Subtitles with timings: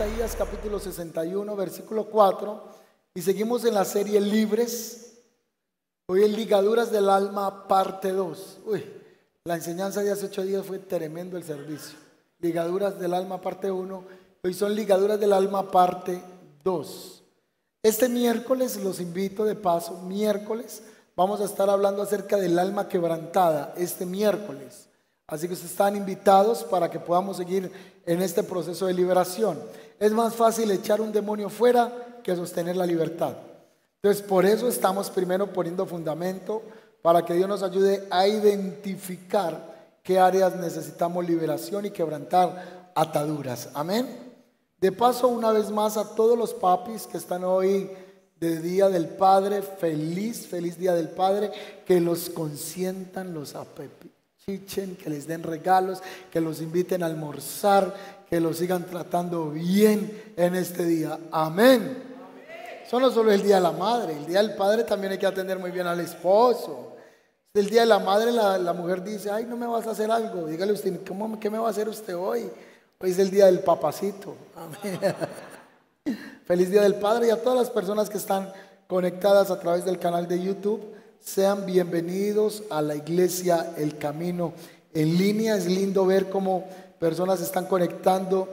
[0.00, 2.64] Isaías capítulo 61, versículo 4,
[3.12, 5.09] y seguimos en la serie Libres.
[6.12, 8.58] Hoy en Ligaduras del Alma, parte 2.
[8.66, 8.84] Uy,
[9.44, 11.96] la enseñanza de hace ocho días fue tremendo el servicio.
[12.40, 14.04] Ligaduras del Alma, parte 1.
[14.42, 16.20] Hoy son Ligaduras del Alma, parte
[16.64, 17.22] 2.
[17.84, 20.82] Este miércoles los invito de paso, miércoles,
[21.14, 24.88] vamos a estar hablando acerca del alma quebrantada, este miércoles.
[25.28, 27.70] Así que ustedes están invitados para que podamos seguir
[28.04, 29.60] en este proceso de liberación.
[30.00, 33.36] Es más fácil echar un demonio fuera que sostener la libertad.
[34.02, 36.62] Entonces, por eso estamos primero poniendo fundamento
[37.02, 43.68] para que Dios nos ayude a identificar qué áreas necesitamos liberación y quebrantar ataduras.
[43.74, 44.08] Amén.
[44.80, 47.90] De paso, una vez más, a todos los papis que están hoy
[48.38, 51.52] de Día del Padre, feliz, feliz Día del Padre,
[51.84, 57.94] que los consientan, los apepichen, que les den regalos, que los inviten a almorzar,
[58.30, 61.18] que lo sigan tratando bien en este día.
[61.30, 62.09] Amén.
[62.90, 65.60] Solo es el día de la madre, el día del padre también hay que atender
[65.60, 66.96] muy bien al esposo.
[67.54, 70.48] El día de la madre la, mujer dice, ay, no me vas a hacer algo.
[70.48, 72.50] Dígale usted, ¿cómo, ¿qué me va a hacer usted hoy?
[72.98, 74.34] Hoy es el día del papacito.
[74.56, 74.98] Amén.
[76.46, 78.52] Feliz día del padre y a todas las personas que están
[78.88, 80.92] conectadas a través del canal de YouTube.
[81.20, 84.52] Sean bienvenidos a la iglesia El Camino
[84.92, 85.54] en línea.
[85.54, 86.64] Es lindo ver cómo
[86.98, 88.48] personas están conectando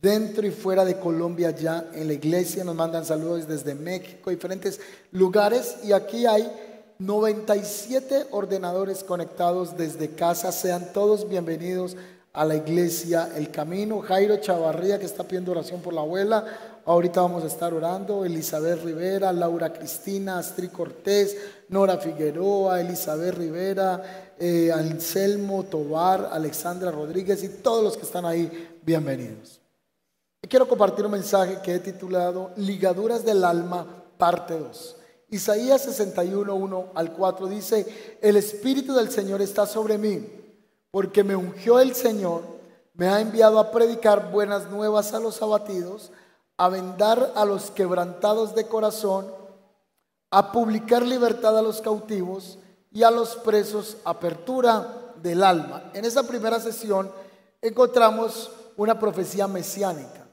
[0.00, 2.64] dentro y fuera de Colombia ya en la iglesia.
[2.64, 4.80] Nos mandan saludos desde México, diferentes
[5.12, 5.78] lugares.
[5.84, 6.50] Y aquí hay
[6.98, 10.52] 97 ordenadores conectados desde casa.
[10.52, 11.96] Sean todos bienvenidos
[12.32, 14.00] a la iglesia El Camino.
[14.00, 16.44] Jairo Chavarría que está pidiendo oración por la abuela.
[16.84, 18.24] Ahorita vamos a estar orando.
[18.24, 21.36] Elizabeth Rivera, Laura Cristina, Astrid Cortés,
[21.68, 28.78] Nora Figueroa, Elizabeth Rivera, eh, Anselmo, Tobar, Alexandra Rodríguez y todos los que están ahí,
[28.84, 29.65] bienvenidos.
[30.48, 33.86] Quiero compartir un mensaje que he titulado Ligaduras del alma,
[34.16, 34.96] parte 2.
[35.30, 40.24] Isaías 61, 1 al 4 dice, el Espíritu del Señor está sobre mí,
[40.92, 42.42] porque me ungió el Señor,
[42.94, 46.12] me ha enviado a predicar buenas nuevas a los abatidos,
[46.58, 49.26] a vendar a los quebrantados de corazón,
[50.30, 52.58] a publicar libertad a los cautivos
[52.92, 55.90] y a los presos apertura del alma.
[55.92, 57.10] En esa primera sesión
[57.60, 60.25] encontramos una profecía mesiánica.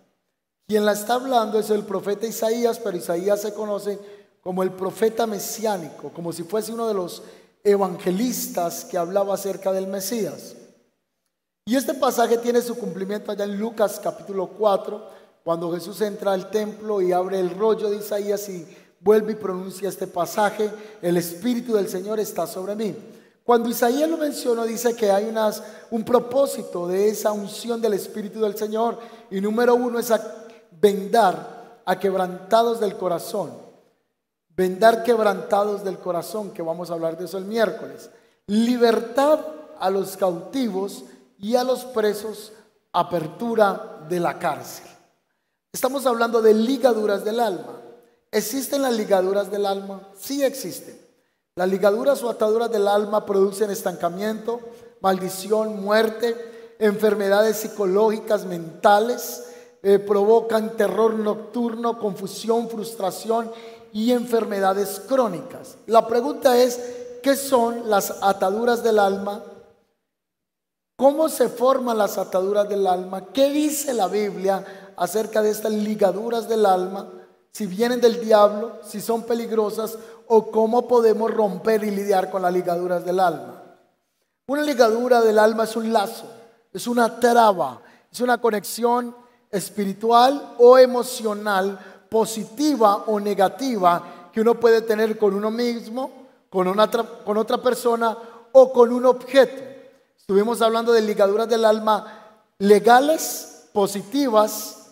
[0.68, 4.00] Quien la está hablando es el profeta Isaías, pero Isaías se conoce
[4.41, 7.24] como el profeta mesiánico, como si fuese uno de los
[7.63, 10.56] evangelistas que hablaba acerca del Mesías.
[11.66, 15.09] Y este pasaje tiene su cumplimiento allá en Lucas capítulo 4,
[15.44, 18.66] cuando Jesús entra al templo y abre el rollo de Isaías y
[19.02, 20.69] vuelve y pronuncia este pasaje,
[21.02, 22.96] el Espíritu del Señor está sobre mí.
[23.44, 25.34] Cuando Isaías lo menciona, dice que hay
[25.91, 28.97] un propósito de esa unción del Espíritu del Señor.
[29.29, 30.12] Y número uno es
[30.84, 33.54] vendar a quebrantados del corazón.
[34.50, 38.10] Vendar quebrantados del corazón, que vamos a hablar de eso el miércoles.
[38.48, 39.40] Libertad
[39.80, 41.06] a los cautivos
[41.40, 42.52] y a los presos,
[42.92, 44.86] apertura de la cárcel.
[45.72, 47.80] Estamos hablando de ligaduras del alma.
[48.30, 50.10] ¿Existen las ligaduras del alma?
[50.18, 51.00] Sí existen.
[51.56, 54.60] Las ligaduras o ataduras del alma producen estancamiento,
[55.00, 59.44] maldición, muerte, enfermedades psicológicas, mentales,
[59.84, 63.52] eh, provocan terror nocturno, confusión, frustración
[63.92, 65.78] y enfermedades crónicas.
[65.86, 66.80] La pregunta es,
[67.22, 69.44] ¿qué son las ataduras del alma?
[70.96, 73.28] ¿Cómo se forman las ataduras del alma?
[73.28, 77.08] ¿Qué dice la Biblia acerca de estas ligaduras del alma?
[77.54, 82.52] si vienen del diablo, si son peligrosas o cómo podemos romper y lidiar con las
[82.52, 83.62] ligaduras del alma.
[84.47, 86.26] Una ligadura del alma es un lazo,
[86.74, 87.79] es una traba,
[88.12, 89.16] es una conexión
[89.53, 91.79] espiritual o emocional
[92.09, 96.11] positiva o negativa que uno puede tener con uno mismo,
[96.50, 98.17] con, una, con otra persona
[98.52, 99.61] o con un objeto.
[100.17, 104.88] Estuvimos hablando de ligaduras del alma legales, positivas,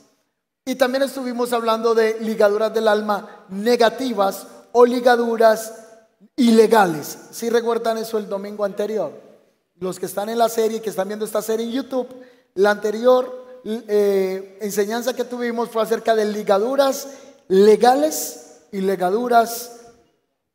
[0.63, 5.73] y también estuvimos hablando de ligaduras del alma negativas o ligaduras
[6.35, 7.17] ilegales.
[7.31, 9.11] Si recuerdan eso el domingo anterior.
[9.79, 12.07] Los que están en la serie, que están viendo esta serie en YouTube,
[12.53, 17.07] la anterior eh, enseñanza que tuvimos fue acerca de ligaduras
[17.47, 19.81] legales y ligaduras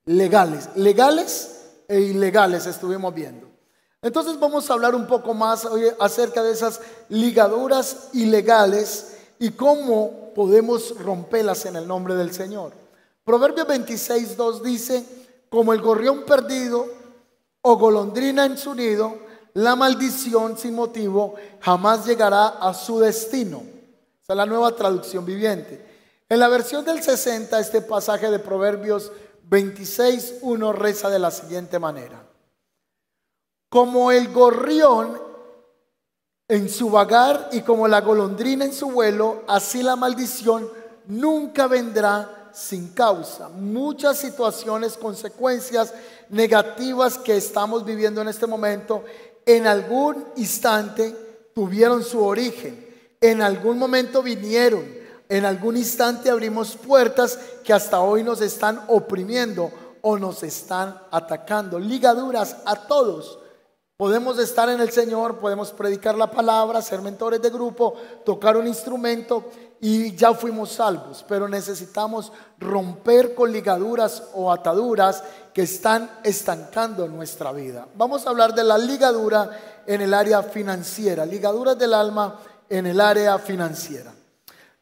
[0.05, 0.71] legales.
[0.77, 1.57] Legales
[1.89, 3.47] e ilegales estuvimos viendo.
[4.03, 10.33] Entonces vamos a hablar un poco más hoy acerca de esas ligaduras ilegales y cómo
[10.35, 12.73] podemos romperlas en el nombre del Señor.
[13.25, 15.05] Proverbio 26, 2 dice,
[15.49, 16.87] como el gorrión perdido
[17.63, 19.26] o golondrina en su nido,
[19.57, 23.63] la maldición sin motivo jamás llegará a su destino.
[24.23, 25.83] Esa es la nueva traducción viviente.
[26.29, 29.11] En la versión del 60, este pasaje de Proverbios
[29.45, 32.23] 26, 1 reza de la siguiente manera.
[33.71, 35.19] Como el gorrión
[36.49, 40.69] en su vagar y como la golondrina en su vuelo, así la maldición
[41.07, 43.51] nunca vendrá sin causa.
[43.51, 45.93] Muchas situaciones, consecuencias
[46.31, 49.05] negativas que estamos viviendo en este momento,
[49.47, 51.15] en algún instante
[51.55, 52.85] tuvieron su origen,
[53.21, 54.85] en algún momento vinieron,
[55.29, 59.71] en algún instante abrimos puertas que hasta hoy nos están oprimiendo
[60.03, 61.79] o nos están atacando.
[61.79, 63.39] Ligaduras a todos
[63.97, 67.95] Podemos estar en el Señor, podemos predicar la palabra, ser mentores de grupo,
[68.27, 69.45] tocar un instrumento
[69.81, 77.53] y ya fuimos salvos, pero necesitamos romper con ligaduras o ataduras que están estancando nuestra
[77.53, 77.89] vida.
[77.95, 82.39] Vamos a hablar de la ligadura en el área financiera, ligaduras del alma
[82.69, 84.13] en el área financiera.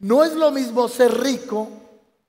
[0.01, 1.69] No es lo mismo ser rico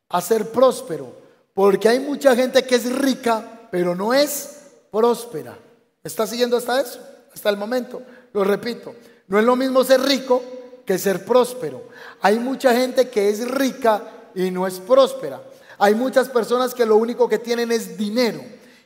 [0.09, 1.11] a ser próspero,
[1.55, 4.59] porque hay mucha gente que es rica, pero no es
[4.91, 5.64] próspera.
[6.05, 6.99] ¿Está siguiendo hasta eso?
[7.33, 7.99] Hasta el momento.
[8.31, 8.93] Lo repito,
[9.27, 10.41] no es lo mismo ser rico
[10.85, 11.81] que ser próspero.
[12.21, 14.03] Hay mucha gente que es rica
[14.35, 15.41] y no es próspera.
[15.79, 18.39] Hay muchas personas que lo único que tienen es dinero.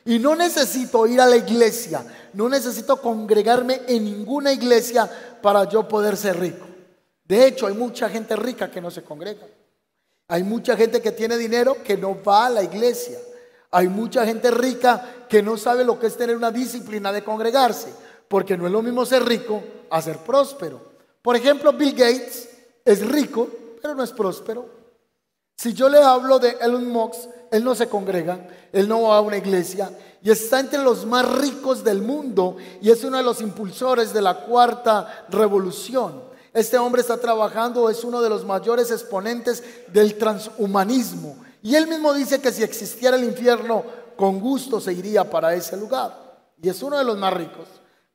[0.06, 2.02] Y no necesito ir a la iglesia,
[2.32, 5.08] no necesito congregarme en ninguna iglesia
[5.42, 6.66] para yo poder ser rico.
[7.24, 9.46] De hecho, hay mucha gente rica que no se congrega.
[10.26, 13.18] Hay mucha gente que tiene dinero que no va a la iglesia.
[13.72, 17.92] Hay mucha gente rica que no sabe lo que es tener una disciplina de congregarse,
[18.28, 20.90] porque no es lo mismo ser rico a ser próspero.
[21.22, 22.48] Por ejemplo, Bill Gates
[22.84, 23.48] es rico,
[23.80, 24.66] pero no es próspero.
[25.56, 29.20] Si yo le hablo de Elon Musk, él no se congrega, él no va a
[29.20, 29.90] una iglesia
[30.22, 34.22] y está entre los más ricos del mundo y es uno de los impulsores de
[34.22, 36.22] la cuarta revolución.
[36.52, 39.62] Este hombre está trabajando, es uno de los mayores exponentes
[39.92, 43.84] del transhumanismo y él mismo dice que si existiera el infierno,
[44.16, 46.14] con gusto se iría para ese lugar.
[46.62, 47.68] Y es uno de los más ricos.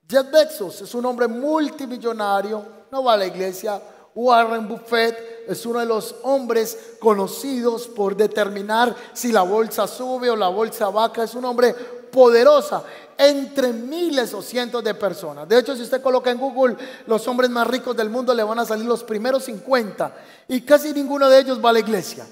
[0.07, 3.81] Jeff Bezos es un hombre multimillonario, no va a la iglesia.
[4.13, 10.35] Warren Buffett es uno de los hombres conocidos por determinar si la bolsa sube o
[10.35, 11.23] la bolsa baja.
[11.23, 12.83] Es un hombre poderosa
[13.17, 15.47] entre miles o cientos de personas.
[15.49, 16.77] De hecho, si usted coloca en Google
[17.07, 20.15] los hombres más ricos del mundo, le van a salir los primeros 50
[20.47, 22.25] y casi ninguno de ellos va a la iglesia.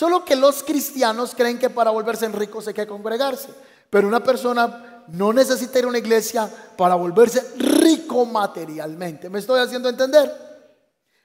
[0.00, 3.50] Solo que los cristianos creen que para volverse ricos hay que congregarse.
[3.90, 9.28] Pero una persona no necesita ir a una iglesia para volverse rico materialmente.
[9.28, 10.32] ¿Me estoy haciendo entender?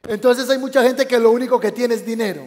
[0.06, 2.45] Entonces hay mucha gente que lo único que tiene es dinero,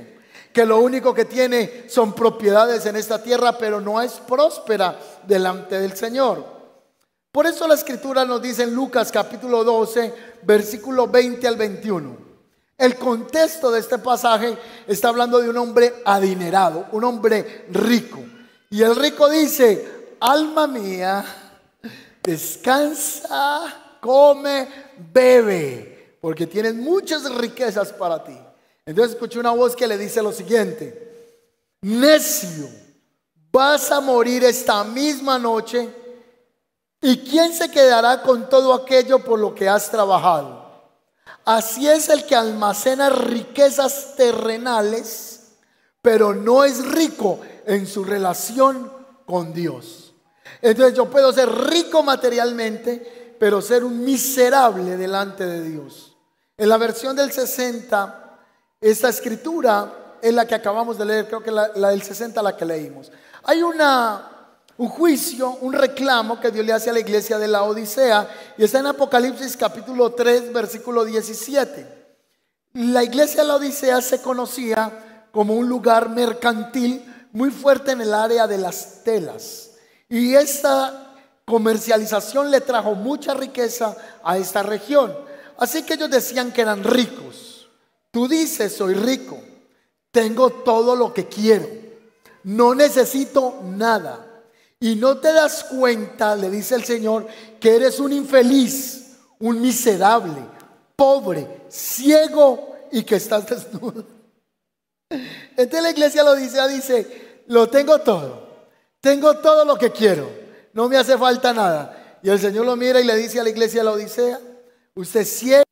[0.52, 5.80] que lo único que tiene son propiedades en esta tierra, pero no es próspera delante
[5.80, 6.44] del Señor.
[7.32, 12.27] Por eso la escritura nos dice en Lucas capítulo 12, versículo 20 al 21.
[12.78, 18.20] El contexto de este pasaje está hablando de un hombre adinerado, un hombre rico.
[18.70, 21.24] Y el rico dice, alma mía,
[22.22, 24.68] descansa, come,
[25.12, 28.38] bebe, porque tienes muchas riquezas para ti.
[28.86, 31.34] Entonces escuché una voz que le dice lo siguiente,
[31.82, 32.68] necio,
[33.50, 35.88] vas a morir esta misma noche
[37.00, 40.67] y ¿quién se quedará con todo aquello por lo que has trabajado?
[41.48, 45.52] Así es el que almacena riquezas terrenales,
[46.02, 48.92] pero no es rico en su relación
[49.24, 50.12] con Dios.
[50.60, 56.18] Entonces yo puedo ser rico materialmente, pero ser un miserable delante de Dios.
[56.58, 58.40] En la versión del 60,
[58.78, 62.58] esta escritura es la que acabamos de leer, creo que la, la del 60 la
[62.58, 63.10] que leímos.
[63.44, 64.37] Hay una
[64.78, 68.62] un juicio, un reclamo que Dios le hace a la iglesia de la Odisea y
[68.62, 71.98] está en Apocalipsis capítulo 3 versículo 17.
[72.74, 78.14] La iglesia de la Odisea se conocía como un lugar mercantil muy fuerte en el
[78.14, 79.72] área de las telas
[80.08, 85.12] y esta comercialización le trajo mucha riqueza a esta región.
[85.58, 87.68] Así que ellos decían que eran ricos.
[88.12, 89.40] Tú dices, soy rico,
[90.12, 91.68] tengo todo lo que quiero,
[92.44, 94.27] no necesito nada.
[94.80, 97.26] Y no te das cuenta, le dice el Señor,
[97.58, 100.40] que eres un infeliz, un miserable,
[100.94, 104.04] pobre, ciego y que estás desnudo.
[105.10, 108.46] Entonces la iglesia lo dice, dice, lo tengo todo.
[109.00, 110.28] tengo todo lo que quiero,
[110.72, 112.18] no me hace falta nada.
[112.22, 114.40] Y el Señor lo mira y le dice a la iglesia de la Odisea,
[114.94, 115.64] usted es ciego,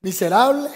[0.00, 0.70] miserable,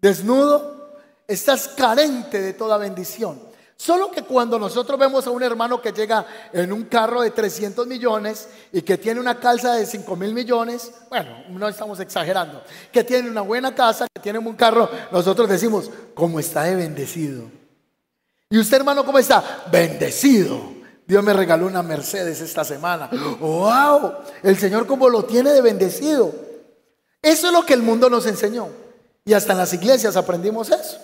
[0.00, 3.47] desnudo, estás carente de toda bendición.
[3.80, 7.86] Solo que cuando nosotros vemos a un hermano que llega en un carro de 300
[7.86, 12.60] millones y que tiene una calza de 5 mil millones, bueno, no estamos exagerando,
[12.92, 17.44] que tiene una buena casa, que tiene un carro, nosotros decimos, ¿cómo está de bendecido?
[18.50, 19.64] ¿Y usted hermano cómo está?
[19.70, 20.60] Bendecido.
[21.06, 23.08] Dios me regaló una Mercedes esta semana.
[23.38, 24.12] ¡Wow!
[24.42, 26.34] El Señor como lo tiene de bendecido.
[27.22, 28.68] Eso es lo que el mundo nos enseñó.
[29.24, 30.98] Y hasta en las iglesias aprendimos eso.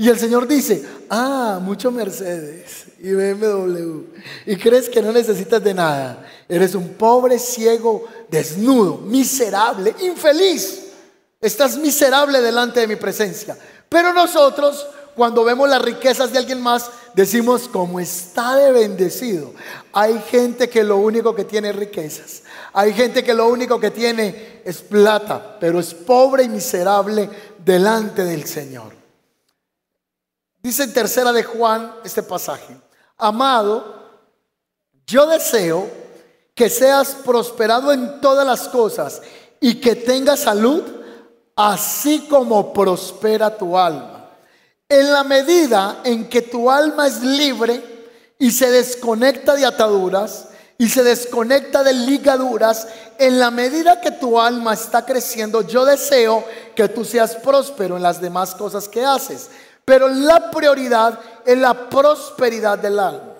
[0.00, 4.04] Y el Señor dice, ah, mucho Mercedes y BMW.
[4.46, 6.24] Y crees que no necesitas de nada.
[6.48, 10.92] Eres un pobre, ciego, desnudo, miserable, infeliz.
[11.40, 13.58] Estás miserable delante de mi presencia.
[13.88, 14.86] Pero nosotros,
[15.16, 19.52] cuando vemos las riquezas de alguien más, decimos, como está de bendecido.
[19.92, 22.44] Hay gente que lo único que tiene es riquezas.
[22.72, 27.28] Hay gente que lo único que tiene es plata, pero es pobre y miserable
[27.64, 28.97] delante del Señor.
[30.68, 32.78] Dice en tercera de Juan este pasaje,
[33.16, 34.02] amado,
[35.06, 35.88] yo deseo
[36.54, 39.22] que seas prosperado en todas las cosas
[39.60, 40.82] y que tengas salud,
[41.56, 44.28] así como prospera tu alma.
[44.90, 47.82] En la medida en que tu alma es libre
[48.38, 54.38] y se desconecta de ataduras y se desconecta de ligaduras, en la medida que tu
[54.38, 56.44] alma está creciendo, yo deseo
[56.76, 59.48] que tú seas próspero en las demás cosas que haces.
[59.88, 63.32] Pero la prioridad es la prosperidad del alma.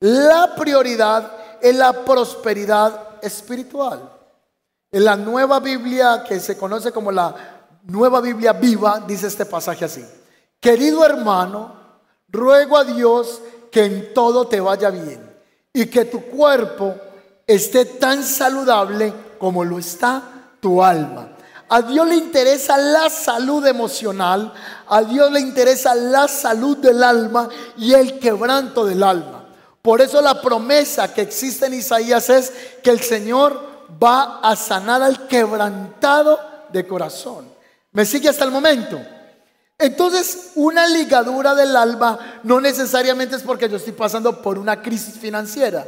[0.00, 4.00] La prioridad es la prosperidad espiritual.
[4.90, 7.34] En la nueva Biblia, que se conoce como la
[7.82, 10.02] nueva Biblia viva, dice este pasaje así.
[10.58, 11.74] Querido hermano,
[12.28, 15.20] ruego a Dios que en todo te vaya bien
[15.70, 16.94] y que tu cuerpo
[17.46, 20.22] esté tan saludable como lo está
[20.60, 21.33] tu alma.
[21.74, 24.52] A Dios le interesa la salud emocional,
[24.86, 29.44] a Dios le interesa la salud del alma y el quebranto del alma.
[29.82, 33.60] Por eso la promesa que existe en Isaías es que el Señor
[34.00, 36.38] va a sanar al quebrantado
[36.72, 37.52] de corazón.
[37.90, 39.00] ¿Me sigue hasta el momento?
[39.76, 45.18] Entonces, una ligadura del alma no necesariamente es porque yo estoy pasando por una crisis
[45.18, 45.84] financiera.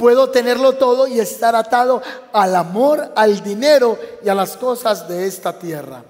[0.00, 2.00] Puedo tenerlo todo y estar atado
[2.32, 6.02] al amor, al dinero y a las cosas de esta tierra.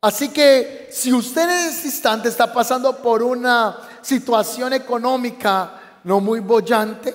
[0.00, 6.38] Así que si usted en este instante está pasando por una situación económica no muy
[6.38, 7.12] bollante,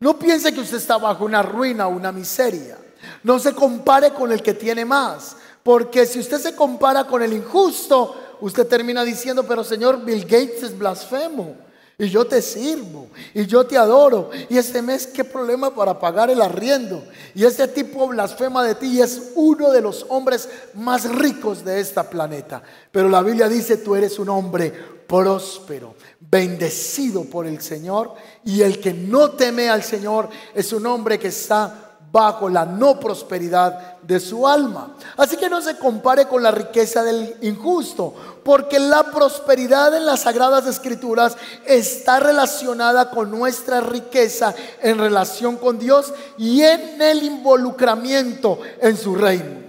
[0.00, 2.76] no piense que usted está bajo una ruina o una miseria.
[3.22, 7.32] No se compare con el que tiene más, porque si usted se compara con el
[7.32, 11.56] injusto, usted termina diciendo, pero Señor, Bill Gates es blasfemo.
[12.00, 14.30] Y yo te sirvo, y yo te adoro.
[14.48, 17.02] Y este mes, ¿qué problema para pagar el arriendo?
[17.34, 21.80] Y este tipo blasfema de ti y es uno de los hombres más ricos de
[21.80, 22.62] esta planeta.
[22.92, 24.72] Pero la Biblia dice, tú eres un hombre
[25.08, 28.14] próspero, bendecido por el Señor.
[28.44, 32.98] Y el que no teme al Señor es un hombre que está bajo la no
[32.98, 34.94] prosperidad de su alma.
[35.16, 40.20] Así que no se compare con la riqueza del injusto, porque la prosperidad en las
[40.20, 41.36] sagradas escrituras
[41.66, 49.14] está relacionada con nuestra riqueza en relación con Dios y en el involucramiento en su
[49.14, 49.68] reino.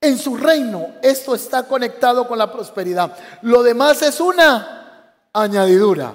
[0.00, 3.16] En su reino esto está conectado con la prosperidad.
[3.42, 6.12] Lo demás es una añadidura.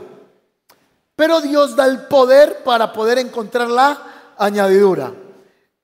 [1.16, 3.98] Pero Dios da el poder para poder encontrar la
[4.38, 5.12] añadidura.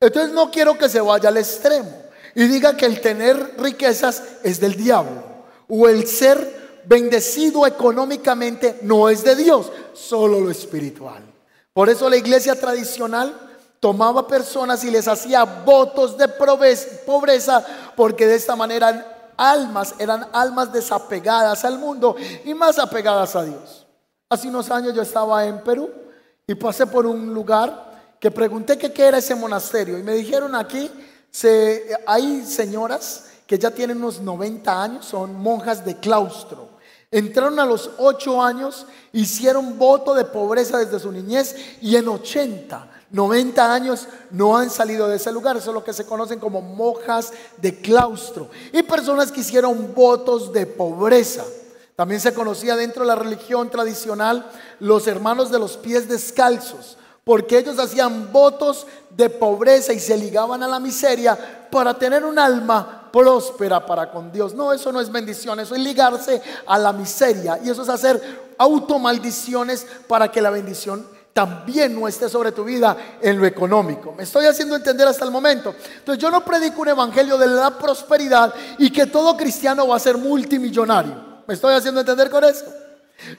[0.05, 1.89] Entonces no quiero que se vaya al extremo
[2.35, 5.23] y diga que el tener riquezas es del diablo
[5.69, 11.23] o el ser bendecido económicamente no es de Dios, solo lo espiritual.
[11.71, 13.33] Por eso la iglesia tradicional
[13.79, 20.71] tomaba personas y les hacía votos de pobreza porque de esta manera almas eran almas
[20.71, 23.85] desapegadas al mundo y más apegadas a Dios.
[24.29, 25.89] Hace unos años yo estaba en Perú
[26.45, 27.92] y pasé por un lugar
[28.23, 30.89] que pregunté qué era ese monasterio y me dijeron aquí
[31.29, 36.69] se, hay señoras que ya tienen unos 90 años, son monjas de claustro.
[37.11, 42.89] Entraron a los 8 años, hicieron voto de pobreza desde su niñez y en 80,
[43.11, 45.57] 90 años no han salido de ese lugar.
[45.57, 48.49] Eso es lo que se conocen como monjas de claustro.
[48.71, 51.43] Y personas que hicieron votos de pobreza.
[51.97, 54.49] También se conocía dentro de la religión tradicional
[54.79, 60.61] los hermanos de los pies descalzos porque ellos hacían votos de pobreza y se ligaban
[60.63, 64.53] a la miseria para tener un alma próspera para con Dios.
[64.53, 68.53] No, eso no es bendición, eso es ligarse a la miseria y eso es hacer
[68.57, 74.13] automaldiciones para que la bendición también no esté sobre tu vida en lo económico.
[74.15, 75.73] Me estoy haciendo entender hasta el momento.
[75.97, 79.99] Entonces yo no predico un evangelio de la prosperidad y que todo cristiano va a
[79.99, 81.33] ser multimillonario.
[81.47, 82.65] ¿Me estoy haciendo entender con eso?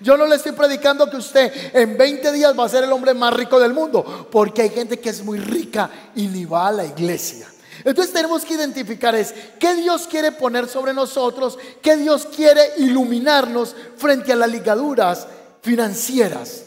[0.00, 3.14] Yo no le estoy predicando que usted en 20 días va a ser el hombre
[3.14, 6.72] más rico del mundo, porque hay gente que es muy rica y ni va a
[6.72, 7.48] la iglesia.
[7.84, 13.74] Entonces tenemos que identificar es qué Dios quiere poner sobre nosotros, qué Dios quiere iluminarnos
[13.96, 15.26] frente a las ligaduras
[15.60, 16.64] financieras.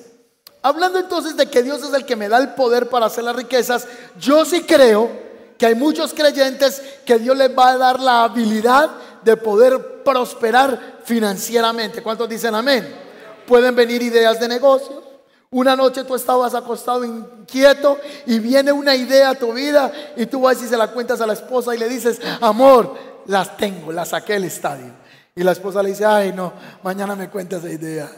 [0.62, 3.36] Hablando entonces de que Dios es el que me da el poder para hacer las
[3.36, 3.88] riquezas,
[4.20, 5.10] yo sí creo
[5.58, 8.90] que hay muchos creyentes que Dios les va a dar la habilidad
[9.24, 12.04] de poder prosperar financieramente.
[12.04, 13.07] ¿Cuántos dicen amén?
[13.48, 15.02] Pueden venir ideas de negocio,
[15.50, 20.42] una noche tú estabas acostado inquieto y viene una idea a tu vida y tú
[20.42, 22.96] vas y se la cuentas a la esposa y le dices, amor,
[23.28, 24.92] las tengo, las saqué del estadio.
[25.34, 26.52] Y la esposa le dice, ay no,
[26.84, 28.12] mañana me cuentas esa idea.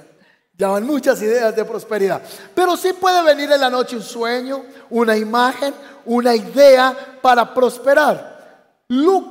[0.57, 2.21] Ya van muchas ideas de prosperidad.
[2.55, 5.73] Pero sí puede venir en la noche un sueño, una imagen,
[6.05, 8.73] una idea para prosperar.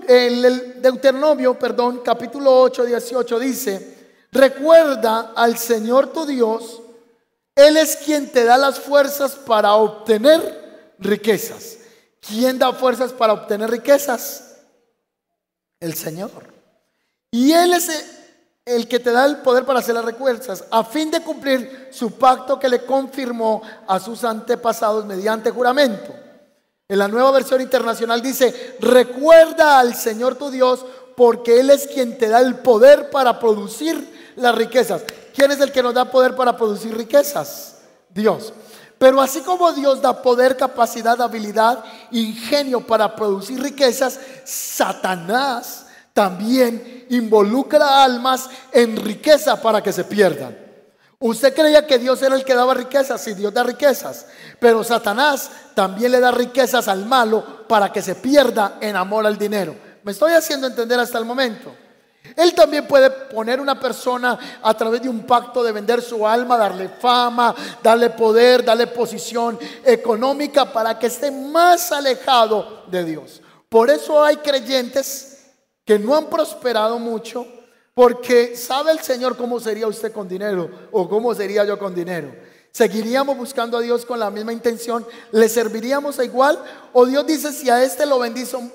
[0.07, 3.98] el Deuteronomio, perdón, capítulo 8, 18 dice,
[4.39, 6.81] recuerda al Señor tu Dios,
[7.59, 11.79] él es quien te da las fuerzas para obtener riquezas.
[12.21, 14.59] ¿Quién da fuerzas para obtener riquezas?
[15.81, 16.31] El Señor.
[17.33, 17.91] Y Él es
[18.65, 22.13] el que te da el poder para hacer las riquezas, a fin de cumplir su
[22.13, 26.15] pacto que le confirmó a sus antepasados mediante juramento.
[26.87, 30.85] En la nueva versión internacional dice, recuerda al Señor tu Dios,
[31.17, 35.03] porque Él es quien te da el poder para producir las riquezas.
[35.35, 37.77] ¿Quién es el que nos da poder para producir riquezas?
[38.09, 38.53] Dios.
[38.99, 48.03] Pero así como Dios da poder, capacidad, habilidad, ingenio para producir riquezas, Satanás también involucra
[48.03, 50.59] almas en riqueza para que se pierdan.
[51.21, 54.27] Usted creía que Dios era el que daba riquezas, sí, Dios da riquezas,
[54.59, 59.39] pero Satanás también le da riquezas al malo para que se pierda en amor al
[59.39, 59.77] dinero.
[60.03, 61.75] ¿Me estoy haciendo entender hasta el momento?
[62.37, 66.57] Él también puede poner una persona a través de un pacto de vender su alma,
[66.57, 73.43] darle fama, darle poder, darle posición económica para que esté más alejado de Dios.
[73.69, 75.47] Por eso hay creyentes
[75.85, 77.47] que no han prosperado mucho
[77.95, 82.33] porque sabe el Señor cómo sería usted con dinero o cómo sería yo con dinero.
[82.79, 85.05] ¿Seguiríamos buscando a Dios con la misma intención?
[85.33, 86.63] ¿Le serviríamos igual?
[86.93, 88.21] ¿O Dios dice, si a este lo,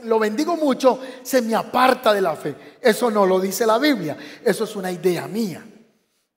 [0.03, 2.77] lo bendigo mucho, se me aparta de la fe?
[2.81, 5.65] Eso no lo dice la Biblia, eso es una idea mía.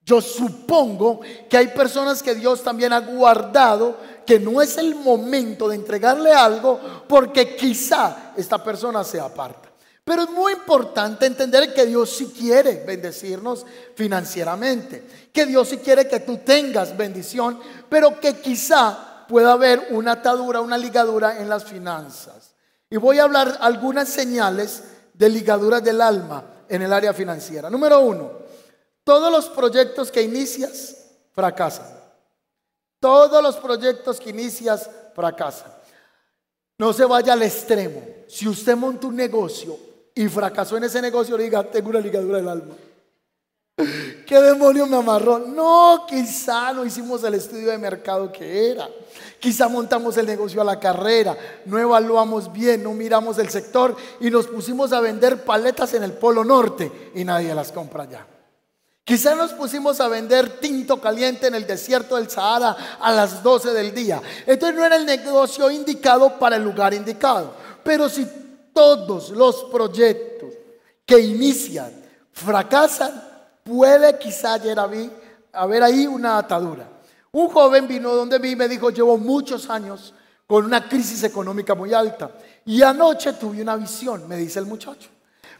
[0.00, 1.18] Yo supongo
[1.50, 6.32] que hay personas que Dios también ha guardado, que no es el momento de entregarle
[6.32, 9.72] algo porque quizá esta persona se aparta.
[10.06, 13.66] Pero es muy importante entender que Dios sí quiere bendecirnos
[13.96, 20.12] financieramente, que Dios sí quiere que tú tengas bendición, pero que quizá pueda haber una
[20.12, 22.54] atadura, una ligadura en las finanzas.
[22.88, 27.68] Y voy a hablar algunas señales de ligaduras del alma en el área financiera.
[27.68, 28.30] Número uno,
[29.02, 30.98] todos los proyectos que inicias
[31.32, 31.88] fracasan.
[33.00, 35.72] Todos los proyectos que inicias fracasan.
[36.78, 38.04] No se vaya al extremo.
[38.28, 39.85] Si usted monta un negocio
[40.16, 42.74] y fracasó en ese negocio, diga, tengo una ligadura del alma.
[44.26, 45.38] ¿Qué demonio me amarró?
[45.38, 48.88] No, quizá no hicimos el estudio de mercado que era.
[49.38, 54.30] Quizá montamos el negocio a la carrera, no evaluamos bien, no miramos el sector y
[54.30, 58.26] nos pusimos a vender paletas en el Polo Norte y nadie las compra ya.
[59.04, 63.74] Quizá nos pusimos a vender tinto caliente en el desierto del Sahara a las 12
[63.74, 64.22] del día.
[64.46, 67.52] Entonces no era el negocio indicado para el lugar indicado.
[67.84, 68.26] Pero si
[68.76, 70.52] todos los proyectos
[71.06, 71.90] que inician
[72.30, 73.24] fracasan,
[73.64, 74.58] puede quizá
[75.52, 76.86] haber ahí una atadura.
[77.32, 80.12] Un joven vino donde vi y me dijo, llevo muchos años
[80.46, 82.30] con una crisis económica muy alta.
[82.66, 85.08] Y anoche tuve una visión, me dice el muchacho.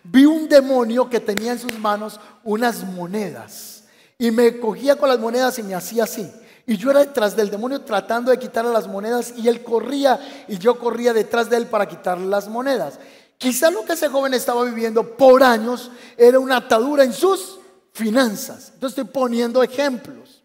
[0.05, 3.85] Vi un demonio que tenía en sus manos unas monedas.
[4.19, 6.31] Y me cogía con las monedas y me hacía así.
[6.67, 10.59] Y yo era detrás del demonio tratando de quitarle las monedas y él corría y
[10.59, 12.99] yo corría detrás de él para quitarle las monedas.
[13.39, 17.61] Quizá lo que ese joven estaba viviendo por años era una atadura en sus
[17.93, 18.73] finanzas.
[18.75, 20.43] Entonces estoy poniendo ejemplos.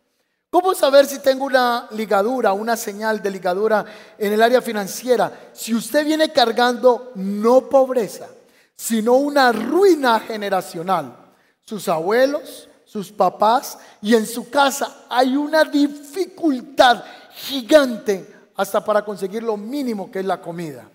[0.51, 3.85] ¿Cómo saber si tengo una ligadura, una señal de ligadura
[4.17, 5.49] en el área financiera?
[5.53, 8.27] Si usted viene cargando no pobreza,
[8.75, 11.15] sino una ruina generacional.
[11.61, 17.01] Sus abuelos, sus papás y en su casa hay una dificultad
[17.33, 20.89] gigante hasta para conseguir lo mínimo que es la comida.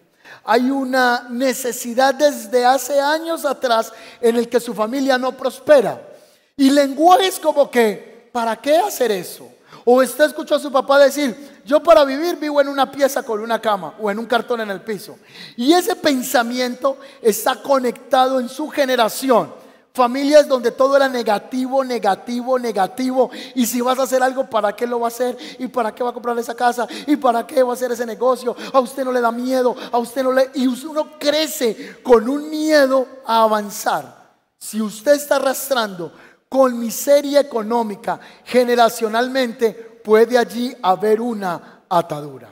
[0.45, 6.07] Hay una necesidad desde hace años atrás en el que su familia no prospera.
[6.55, 9.49] Y lenguajes como que, ¿para qué hacer eso?
[9.87, 13.41] O usted escuchó a su papá decir, yo para vivir vivo en una pieza con
[13.41, 15.17] una cama o en un cartón en el piso.
[15.57, 19.66] Y ese pensamiento está conectado en su generación.
[19.97, 23.31] Familias donde todo era negativo, negativo, negativo.
[23.55, 25.39] Y si vas a hacer algo, ¿para qué lo va a hacer?
[25.59, 26.87] ¿Y para qué va a comprar esa casa?
[27.07, 28.55] ¿Y para qué va a hacer ese negocio?
[28.75, 30.51] A usted no le da miedo, a usted no le...
[30.53, 34.35] Y uno crece con un miedo a avanzar.
[34.59, 36.13] Si usted está arrastrando
[36.47, 42.51] con miseria económica generacionalmente, puede allí haber una atadura.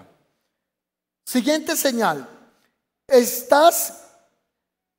[1.26, 2.26] Siguiente señal.
[3.06, 4.03] Estás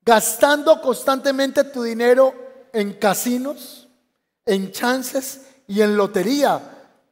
[0.06, 2.32] gastando constantemente tu dinero
[2.72, 3.88] en casinos,
[4.46, 6.60] en chances y en lotería.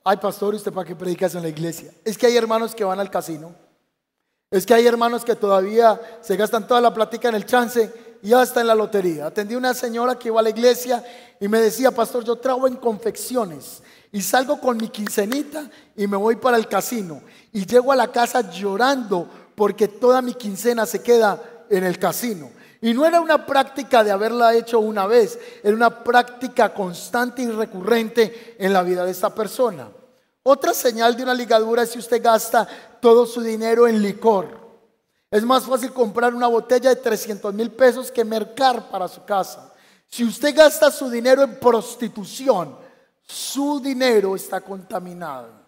[0.05, 1.93] Ay, pastor, ¿usted para qué predicas en la iglesia?
[2.05, 3.53] Es que hay hermanos que van al casino.
[4.49, 8.33] Es que hay hermanos que todavía se gastan toda la platica en el chance y
[8.33, 9.27] hasta en la lotería.
[9.27, 11.03] Atendí una señora que iba a la iglesia
[11.41, 16.17] y me decía, pastor, yo trabajo en confecciones y salgo con mi quincenita y me
[16.17, 17.23] voy para el casino.
[17.53, 22.51] Y llego a la casa llorando porque toda mi quincena se queda en el casino.
[22.85, 27.51] Y no era una práctica de haberla hecho una vez, era una práctica constante y
[27.51, 29.89] recurrente en la vida de esta persona.
[30.43, 32.69] Otra señal de una ligadura es si usted gasta
[33.01, 34.49] todo su dinero en licor.
[35.31, 39.73] Es más fácil comprar una botella de 300 mil pesos que mercar para su casa.
[40.07, 42.77] Si usted gasta su dinero en prostitución,
[43.23, 45.64] su dinero está contaminado.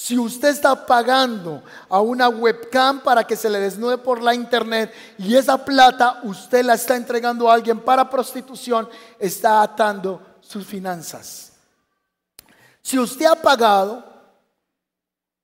[0.00, 4.94] Si usted está pagando a una webcam para que se le desnude por la internet
[5.18, 11.52] y esa plata usted la está entregando a alguien para prostitución, está atando sus finanzas.
[12.80, 14.04] Si usted ha pagado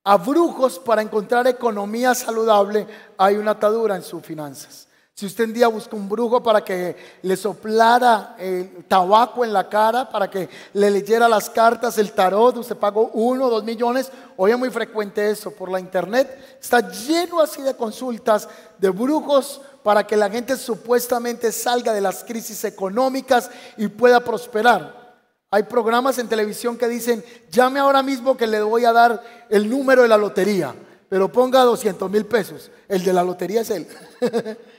[0.05, 2.87] a brujos para encontrar economía saludable,
[3.19, 4.87] hay una atadura en sus finanzas.
[5.17, 9.69] Si usted un día busca un brujo para que le soplara el tabaco en la
[9.69, 14.11] cara, para que le leyera las cartas, el tarot, usted pagó uno o dos millones,
[14.37, 19.61] hoy es muy frecuente eso por la internet, está lleno así de consultas de brujos
[19.85, 25.15] para que la gente supuestamente salga de las crisis económicas y pueda prosperar.
[25.49, 29.71] Hay programas en televisión que dicen, llame ahora mismo que le voy a dar el
[29.71, 30.75] número de la lotería,
[31.09, 32.73] pero ponga 200 mil pesos.
[32.89, 33.87] El de la lotería es él.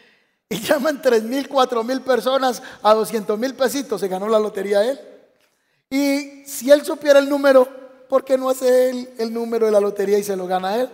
[0.49, 4.83] y llaman 3 mil, 4 mil personas a 200 mil pesitos, se ganó la lotería
[4.83, 4.99] él.
[5.89, 7.67] Y si él supiera el número,
[8.07, 10.89] ¿por qué no hace él el número de la lotería y se lo gana él?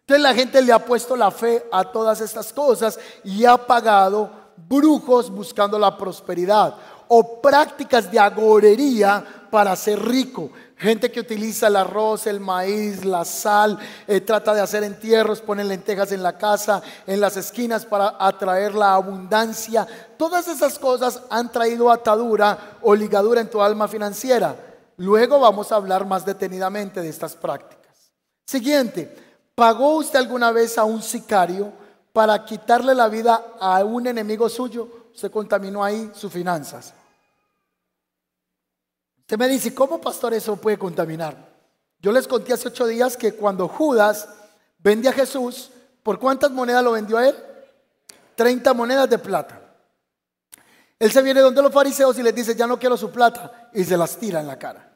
[0.00, 4.30] Entonces la gente le ha puesto la fe a todas estas cosas y ha pagado
[4.56, 6.74] brujos buscando la prosperidad
[7.08, 10.50] o prácticas de agorería para ser rico.
[10.76, 15.62] Gente que utiliza el arroz, el maíz, la sal, eh, trata de hacer entierros, pone
[15.62, 19.86] lentejas en la casa, en las esquinas para atraer la abundancia.
[20.16, 24.56] Todas esas cosas han traído atadura o ligadura en tu alma financiera.
[24.96, 28.12] Luego vamos a hablar más detenidamente de estas prácticas.
[28.46, 29.14] Siguiente,
[29.54, 31.72] ¿pagó usted alguna vez a un sicario
[32.12, 34.88] para quitarle la vida a un enemigo suyo?
[35.14, 36.94] Usted contaminó ahí sus finanzas.
[39.30, 41.36] Usted me dice, ¿cómo pastor eso puede contaminar?
[42.00, 44.28] Yo les conté hace ocho días que cuando Judas
[44.80, 45.70] vende a Jesús,
[46.02, 47.36] ¿por cuántas monedas lo vendió a él?
[48.34, 49.62] 30 monedas de plata.
[50.98, 53.84] Él se viene donde los fariseos y les dice, ya no quiero su plata, y
[53.84, 54.90] se las tira en la cara.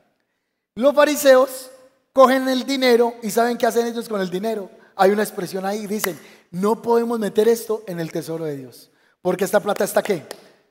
[0.74, 1.70] Los fariseos
[2.12, 4.68] cogen el dinero y saben qué hacen ellos con el dinero.
[4.96, 6.18] Hay una expresión ahí, dicen,
[6.50, 8.90] no podemos meter esto en el tesoro de Dios,
[9.22, 10.26] porque esta plata está qué?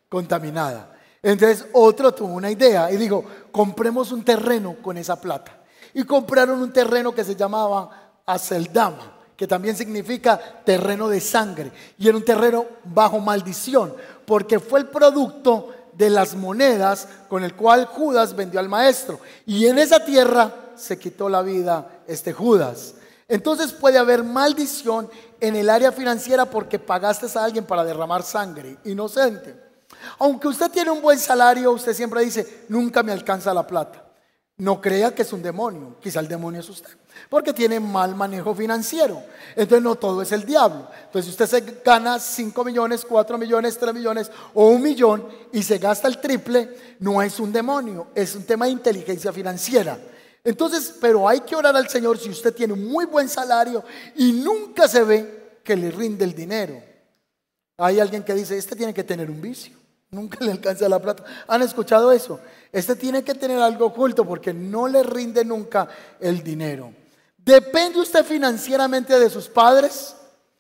[0.10, 0.93] Contaminada.
[1.24, 5.58] Entonces otro tuvo una idea y dijo, compremos un terreno con esa plata.
[5.94, 11.72] Y compraron un terreno que se llamaba Aceldama, que también significa terreno de sangre.
[11.98, 13.94] Y era un terreno bajo maldición,
[14.26, 19.20] porque fue el producto de las monedas con el cual Judas vendió al maestro.
[19.46, 22.96] Y en esa tierra se quitó la vida este Judas.
[23.30, 25.10] Entonces puede haber maldición
[25.40, 29.63] en el área financiera porque pagaste a alguien para derramar sangre inocente.
[30.20, 34.04] Aunque usted tiene un buen salario, usted siempre dice, nunca me alcanza la plata.
[34.58, 36.92] No crea que es un demonio, quizá el demonio es usted,
[37.28, 39.24] porque tiene mal manejo financiero.
[39.56, 40.88] Entonces no todo es el diablo.
[41.06, 45.80] Entonces usted se gana 5 millones, 4 millones, 3 millones o un millón y se
[45.80, 49.98] gasta el triple, no es un demonio, es un tema de inteligencia financiera.
[50.44, 53.84] Entonces, pero hay que orar al Señor si usted tiene un muy buen salario
[54.16, 56.80] y nunca se ve que le rinde el dinero.
[57.78, 59.83] Hay alguien que dice, este tiene que tener un vicio.
[60.14, 61.24] Nunca le alcanza la plata.
[61.48, 62.40] ¿Han escuchado eso?
[62.72, 65.88] Este tiene que tener algo oculto porque no le rinde nunca
[66.20, 66.94] el dinero.
[67.36, 70.16] ¿Depende usted financieramente de sus padres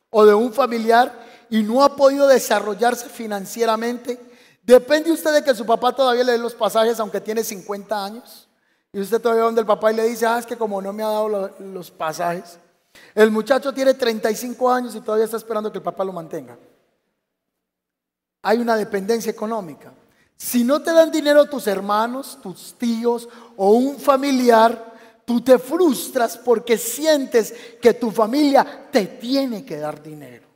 [0.09, 1.13] o de un familiar
[1.51, 4.19] y no ha podido desarrollarse financieramente?
[4.63, 8.47] ¿Depende usted de que su papá todavía le dé los pasajes aunque tiene 50 años?
[8.91, 11.03] Y usted todavía donde el papá y le dice, ah, es que como no me
[11.03, 12.57] ha dado los pasajes.
[13.13, 16.57] El muchacho tiene 35 años y todavía está esperando que el papá lo mantenga.
[18.43, 19.91] Hay una dependencia económica.
[20.35, 24.93] Si no te dan dinero tus hermanos, tus tíos o un familiar,
[25.25, 30.47] tú te frustras porque sientes que tu familia te tiene que dar dinero.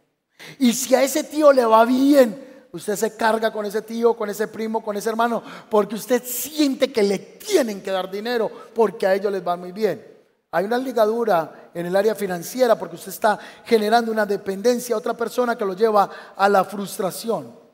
[0.60, 4.30] Y si a ese tío le va bien, usted se carga con ese tío, con
[4.30, 9.08] ese primo, con ese hermano, porque usted siente que le tienen que dar dinero porque
[9.08, 10.06] a ellos les va muy bien.
[10.52, 15.16] Hay una ligadura en el área financiera porque usted está generando una dependencia a otra
[15.16, 17.67] persona que lo lleva a la frustración.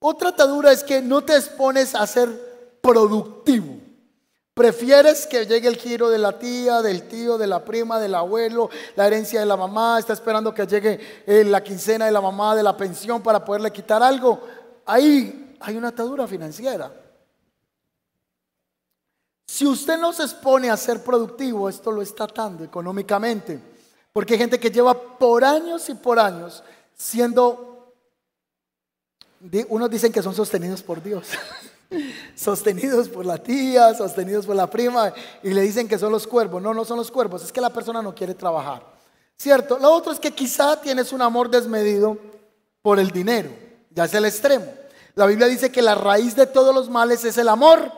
[0.00, 3.76] Otra atadura es que no te expones a ser productivo.
[4.54, 8.70] Prefieres que llegue el giro de la tía, del tío, de la prima, del abuelo,
[8.96, 12.56] la herencia de la mamá, está esperando que llegue eh, la quincena de la mamá,
[12.56, 14.40] de la pensión para poderle quitar algo.
[14.86, 16.92] Ahí hay una atadura financiera.
[19.46, 23.60] Si usted no se expone a ser productivo, esto lo está atando económicamente.
[24.12, 26.62] Porque hay gente que lleva por años y por años
[26.94, 27.69] siendo
[29.68, 31.28] unos dicen que son sostenidos por Dios,
[32.34, 36.62] sostenidos por la tía, sostenidos por la prima, y le dicen que son los cuervos.
[36.62, 38.84] No, no son los cuervos, es que la persona no quiere trabajar.
[39.36, 39.78] ¿Cierto?
[39.78, 42.18] Lo otro es que quizá tienes un amor desmedido
[42.82, 43.50] por el dinero,
[43.90, 44.66] ya es el extremo.
[45.14, 47.90] La Biblia dice que la raíz de todos los males es el amor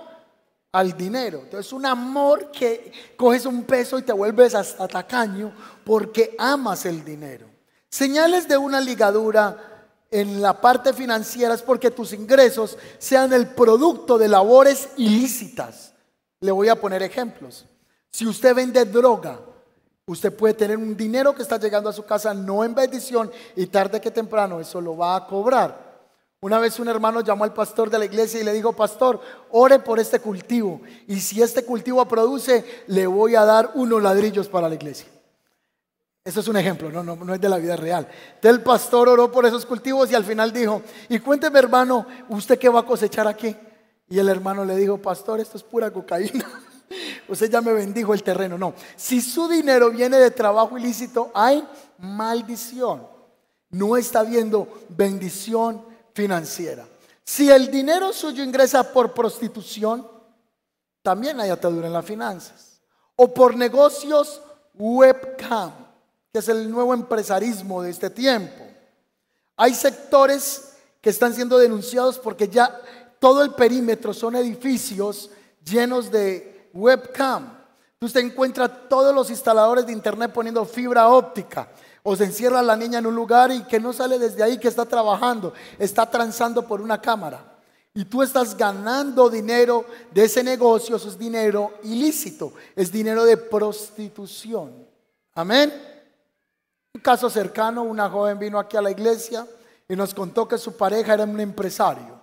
[0.73, 1.41] al dinero.
[1.43, 5.53] Entonces, un amor que coges un peso y te vuelves hasta tacaño
[5.85, 7.47] porque amas el dinero.
[7.91, 9.72] Señales de una ligadura
[10.13, 15.95] en la parte financiera es porque tus ingresos sean el producto de labores ilícitas.
[16.41, 17.65] Le voy a poner ejemplos.
[18.11, 19.41] Si usted vende droga,
[20.07, 23.67] usted puede tener un dinero que está llegando a su casa no en bendición y
[23.67, 25.93] tarde que temprano eso lo va a cobrar.
[26.43, 29.21] Una vez un hermano llamó al pastor de la iglesia y le dijo, pastor,
[29.51, 30.83] ore por este cultivo.
[31.07, 35.07] Y si este cultivo produce, le voy a dar unos ladrillos para la iglesia.
[36.25, 38.07] Eso es un ejemplo, no, no, no es de la vida real.
[38.43, 42.69] el pastor oró por esos cultivos y al final dijo, y cuénteme hermano, ¿usted qué
[42.69, 43.57] va a cosechar aquí?
[44.09, 46.49] Y el hermano le dijo, pastor, esto es pura cocaína.
[47.29, 48.57] Usted ya me bendijo el terreno.
[48.57, 51.67] No, si su dinero viene de trabajo ilícito, hay
[51.99, 53.07] maldición.
[53.71, 56.87] No está viendo bendición financiera.
[57.25, 60.07] Si el dinero suyo ingresa por prostitución,
[61.03, 62.81] también hay atadura en las finanzas.
[63.17, 64.43] O por negocios
[64.75, 65.82] webcam
[66.33, 68.65] que es el nuevo empresarismo de este tiempo.
[69.57, 72.81] Hay sectores que están siendo denunciados porque ya
[73.19, 75.31] todo el perímetro son edificios
[75.63, 77.59] llenos de webcam.
[78.01, 81.69] Usted encuentra todos los instaladores de internet poniendo fibra óptica.
[82.03, 84.67] O se encierra la niña en un lugar y que no sale desde ahí, que
[84.67, 87.61] está trabajando, está transando por una cámara.
[87.95, 93.37] Y tú estás ganando dinero de ese negocio, eso es dinero ilícito, es dinero de
[93.37, 94.89] prostitución.
[95.35, 95.92] Amén.
[96.95, 99.47] Un caso cercano, una joven vino aquí a la iglesia
[99.89, 102.21] y nos contó que su pareja era un empresario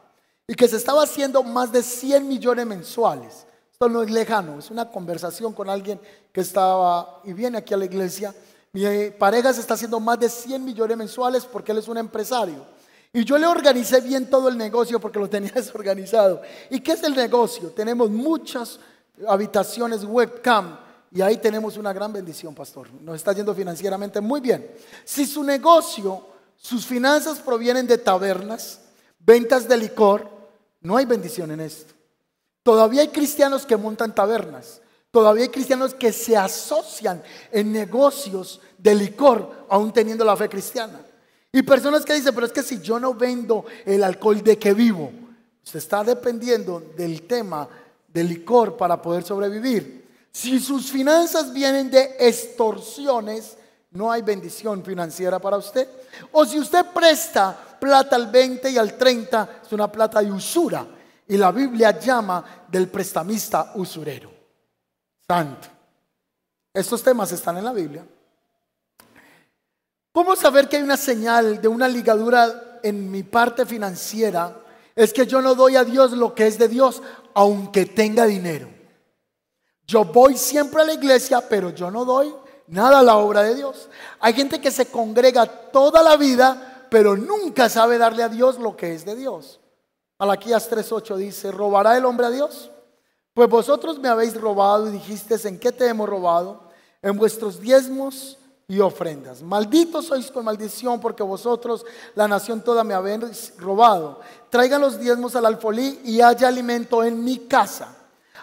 [0.47, 3.47] y que se estaba haciendo más de 100 millones mensuales.
[3.71, 5.99] Esto no es lejano, es una conversación con alguien
[6.31, 8.33] que estaba y viene aquí a la iglesia.
[8.71, 12.63] Mi pareja se está haciendo más de 100 millones mensuales porque él es un empresario.
[13.11, 16.43] Y yo le organicé bien todo el negocio porque lo tenía desorganizado.
[16.69, 17.71] ¿Y qué es el negocio?
[17.71, 18.79] Tenemos muchas
[19.27, 20.77] habitaciones webcam
[21.11, 22.91] y ahí tenemos una gran bendición, pastor.
[23.01, 24.69] Nos está yendo financieramente muy bien.
[25.03, 28.81] Si su negocio, sus finanzas provienen de tabernas,
[29.19, 30.29] ventas de licor,
[30.81, 31.93] no hay bendición en esto.
[32.61, 34.81] Todavía hay cristianos que montan tabernas.
[35.11, 41.01] Todavía hay cristianos que se asocian en negocios de licor, aún teniendo la fe cristiana.
[41.51, 44.73] Y personas que dicen, pero es que si yo no vendo el alcohol de que
[44.73, 45.11] vivo,
[45.63, 47.67] usted está dependiendo del tema
[48.07, 49.98] del licor para poder sobrevivir.
[50.31, 53.57] Si sus finanzas vienen de extorsiones,
[53.91, 55.87] no hay bendición financiera para usted.
[56.31, 60.85] O si usted presta plata al 20 y al 30, es una plata de usura.
[61.27, 64.31] Y la Biblia llama del prestamista usurero.
[65.27, 65.67] Santo.
[66.73, 68.05] Estos temas están en la Biblia.
[70.11, 74.55] ¿Cómo saber que hay una señal de una ligadura en mi parte financiera?
[74.95, 77.01] Es que yo no doy a Dios lo que es de Dios,
[77.33, 78.78] aunque tenga dinero.
[79.89, 82.31] Yo voy siempre a la iglesia, pero yo no doy
[82.67, 83.89] nada a la obra de Dios.
[84.19, 88.77] Hay gente que se congrega toda la vida, pero nunca sabe darle a Dios lo
[88.77, 89.59] que es de Dios.
[90.19, 92.69] Malaquías 3:8 dice, ¿robará el hombre a Dios?
[93.33, 96.69] Pues vosotros me habéis robado y dijisteis, ¿en qué te hemos robado?
[97.01, 99.41] En vuestros diezmos y ofrendas.
[99.41, 104.19] Malditos sois con maldición porque vosotros, la nación toda, me habéis robado.
[104.51, 107.95] Traigan los diezmos al alfolí y haya alimento en mi casa.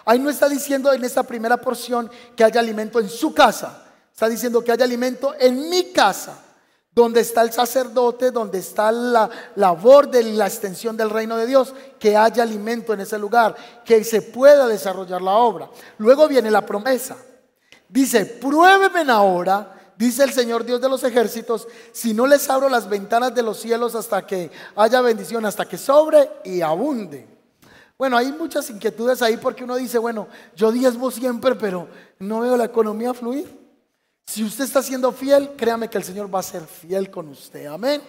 [0.09, 3.83] Ahí no está diciendo en esta primera porción que haya alimento en su casa.
[4.09, 6.39] Está diciendo que haya alimento en mi casa,
[6.93, 11.73] donde está el sacerdote, donde está la labor de la extensión del reino de Dios,
[11.99, 15.69] que haya alimento en ese lugar, que se pueda desarrollar la obra.
[15.97, 17.17] Luego viene la promesa.
[17.89, 22.87] Dice, pruébeme ahora dice el Señor Dios de los ejércitos, si no les abro las
[22.87, 27.36] ventanas de los cielos hasta que haya bendición, hasta que sobre y abunde.
[27.97, 31.87] Bueno, hay muchas inquietudes ahí porque uno dice, bueno, yo diezmo siempre, pero
[32.19, 33.47] no veo la economía fluir.
[34.27, 37.65] Si usted está siendo fiel, créame que el Señor va a ser fiel con usted.
[37.65, 38.01] Amén.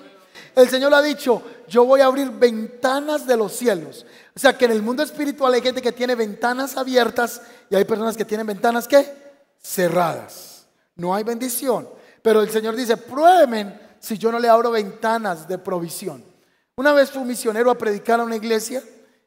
[0.54, 4.04] El Señor ha dicho, yo voy a abrir ventanas de los cielos.
[4.36, 7.84] O sea que en el mundo espiritual hay gente que tiene ventanas abiertas y hay
[7.84, 9.10] personas que tienen ventanas que
[9.62, 10.66] cerradas.
[10.96, 11.88] No hay bendición.
[12.20, 16.24] Pero el Señor dice, prueben si yo no le abro ventanas de provisión.
[16.76, 18.82] Una vez fue un misionero a predicar a una iglesia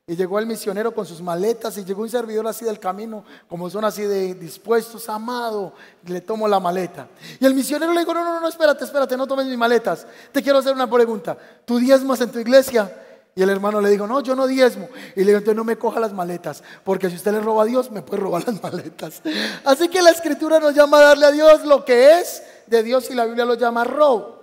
[0.08, 3.70] y llegó el misionero con sus maletas y llegó un servidor así del camino, como
[3.70, 5.74] son así de dispuestos, amado,
[6.06, 7.08] le tomo la maleta.
[7.40, 10.08] Y el misionero le dijo, no, no, no, espérate, espérate, no tomes mis maletas.
[10.32, 11.38] Te quiero hacer una pregunta.
[11.66, 12.92] ¿Tú diezmas en tu iglesia?
[13.36, 14.90] Y el hermano le dijo, no, yo no diezmo.
[15.16, 17.66] Y le dijo, entonces no me coja las maletas, porque si usted le roba a
[17.66, 19.22] Dios, me puede robar las maletas.
[19.64, 23.10] Así que la escritura nos llama a darle a Dios lo que es de Dios
[23.12, 24.41] y la Biblia lo llama robo.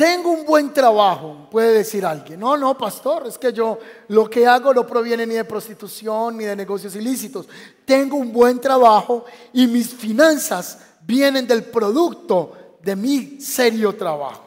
[0.00, 2.40] Tengo un buen trabajo, puede decir alguien.
[2.40, 6.46] No, no, pastor, es que yo lo que hago no proviene ni de prostitución ni
[6.46, 7.46] de negocios ilícitos.
[7.84, 14.42] Tengo un buen trabajo y mis finanzas vienen del producto de mi serio trabajo.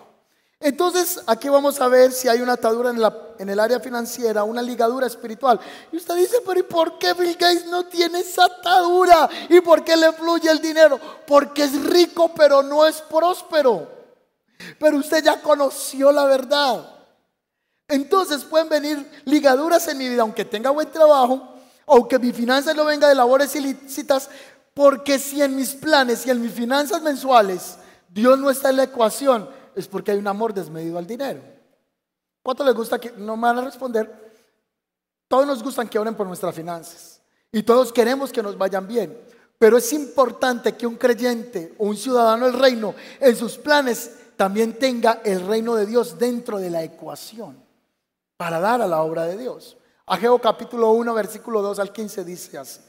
[0.60, 2.90] Entonces, aquí vamos a ver si hay una atadura
[3.38, 5.60] en, el área financiera, una ligadura espiritual.
[5.92, 9.30] Y usted dice, pero ¿y por qué Bill Gates no tiene esa atadura?
[9.50, 11.00] ¿Y por qué le fluye el dinero?
[11.28, 14.02] Porque es rico, pero no es próspero.
[14.80, 16.90] Pero usted ya conoció la verdad.
[17.88, 22.86] Entonces pueden venir ligaduras en mi vida, aunque tenga buen trabajo, aunque mi finanza no
[22.86, 24.30] venga de labores ilícitas,
[24.74, 27.78] porque si en mis planes y en mis finanzas mensuales
[28.10, 31.42] Dios no está en la ecuación, es porque hay un amor desmedido al dinero.
[32.42, 34.34] ¿Cuánto les gusta que no me van a responder?
[35.28, 37.22] Todos nos gustan que oren por nuestras finanzas
[37.52, 39.18] y todos queremos que nos vayan bien.
[39.58, 44.12] Pero es importante que un creyente o un ciudadano del reino en sus planes
[44.44, 47.56] también tenga el reino de Dios dentro de la ecuación
[48.36, 49.78] para dar a la obra de Dios.
[50.06, 52.82] Ageo capítulo 1, versículo 2 al 15 dice así.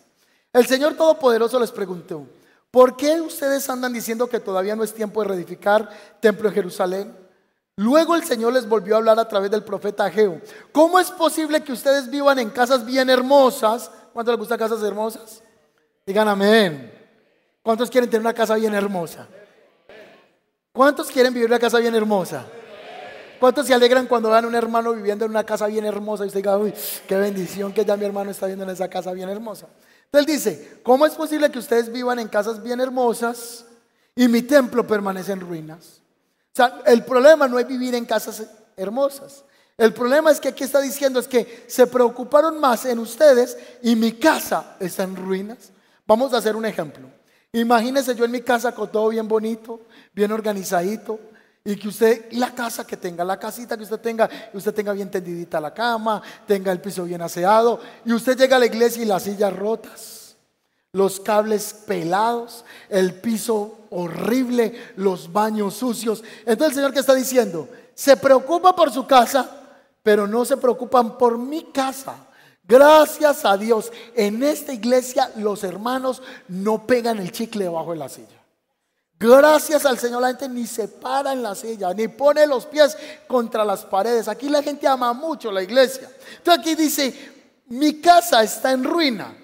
[0.53, 2.27] El Señor Todopoderoso les preguntó,
[2.73, 5.89] ¿Por qué ustedes andan diciendo que todavía no es tiempo de reedificar
[6.19, 7.17] templo en Jerusalén?
[7.77, 10.41] Luego el Señor les volvió a hablar a través del profeta Ageo.
[10.73, 13.93] ¿Cómo es posible que ustedes vivan en casas bien hermosas?
[14.13, 15.41] ¿Cuántos les gustan casas hermosas?
[16.05, 16.93] Digan amén.
[17.63, 19.29] ¿Cuántos quieren tener una casa bien hermosa?
[20.75, 22.45] ¿Cuántos quieren vivir una casa bien hermosa?
[23.39, 26.27] ¿Cuántos se alegran cuando vean a un hermano viviendo en una casa bien hermosa y
[26.27, 26.75] usted diga, uy,
[27.07, 29.69] qué bendición que ya mi hermano está viviendo en esa casa bien hermosa?
[30.11, 33.67] Él dice, ¿cómo es posible que ustedes vivan en casas bien hermosas
[34.17, 36.01] y mi templo permanece en ruinas?
[36.53, 38.43] O sea, el problema no es vivir en casas
[38.77, 39.45] hermosas.
[39.79, 43.95] El problema es que aquí está diciendo es que se preocuparon más en ustedes y
[43.95, 45.71] mi casa está en ruinas.
[46.05, 47.09] Vamos a hacer un ejemplo.
[47.55, 49.83] Imagínese yo en mi casa con todo bien bonito,
[50.15, 51.19] bien organizadito,
[51.67, 55.11] y que usted, la casa que tenga, la casita que usted tenga, usted tenga bien
[55.11, 59.07] tendidita la cama, tenga el piso bien aseado, y usted llega a la iglesia y
[59.07, 60.37] las sillas rotas,
[60.93, 66.23] los cables pelados, el piso horrible, los baños sucios.
[66.41, 69.49] Entonces el Señor que está diciendo, se preocupa por su casa,
[70.03, 72.15] pero no se preocupan por mi casa.
[72.63, 78.09] Gracias a Dios, en esta iglesia los hermanos no pegan el chicle debajo de la
[78.11, 78.44] silla.
[79.19, 82.97] Gracias al Señor, la gente ni se para en la silla, ni pone los pies
[83.27, 84.29] contra las paredes.
[84.29, 86.11] Aquí la gente ama mucho la iglesia.
[86.39, 87.33] Entonces aquí dice,
[87.69, 89.35] mi casa está en ruina.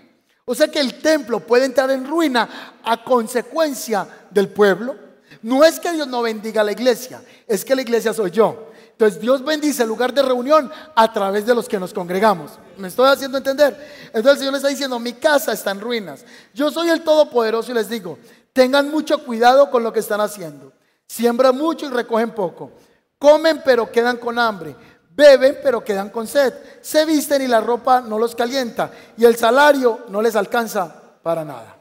[0.44, 4.96] O sea que el templo puede entrar en ruina a consecuencia del pueblo.
[5.42, 8.70] No es que Dios no bendiga a la iglesia, es que la iglesia soy yo.
[9.00, 12.52] Entonces Dios bendice el lugar de reunión a través de los que nos congregamos.
[12.76, 13.74] ¿Me estoy haciendo entender?
[14.08, 16.24] Entonces el Señor le está diciendo, mi casa está en ruinas.
[16.52, 18.18] Yo soy el Todopoderoso y les digo,
[18.52, 20.72] Tengan mucho cuidado con lo que están haciendo.
[21.06, 22.72] Siembran mucho y recogen poco.
[23.18, 24.74] Comen pero quedan con hambre.
[25.10, 26.54] Beben pero quedan con sed.
[26.80, 28.90] Se visten y la ropa no los calienta.
[29.16, 31.76] Y el salario no les alcanza para nada.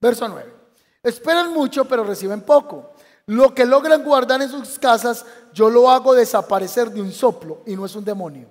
[0.00, 0.54] Verso 9.
[1.02, 2.92] Esperan mucho pero reciben poco.
[3.26, 7.76] Lo que logran guardar en sus casas, yo lo hago desaparecer de un soplo y
[7.76, 8.48] no es un demonio.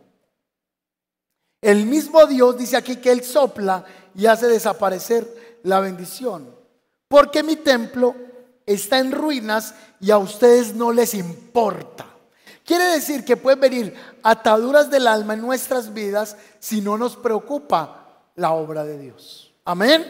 [1.61, 3.83] El mismo Dios dice aquí que Él sopla
[4.15, 6.58] y hace desaparecer la bendición
[7.09, 8.15] porque mi templo
[8.65, 12.05] está en ruinas y a ustedes no les importa.
[12.63, 18.21] Quiere decir que pueden venir ataduras del alma en nuestras vidas si no nos preocupa
[18.35, 19.51] la obra de Dios.
[19.65, 20.05] Amén.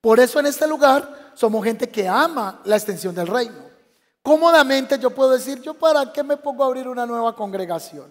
[0.00, 3.64] Por eso en este lugar somos gente que ama la extensión del reino.
[4.22, 8.10] Cómodamente yo puedo decir, yo para qué me pongo a abrir una nueva congregación.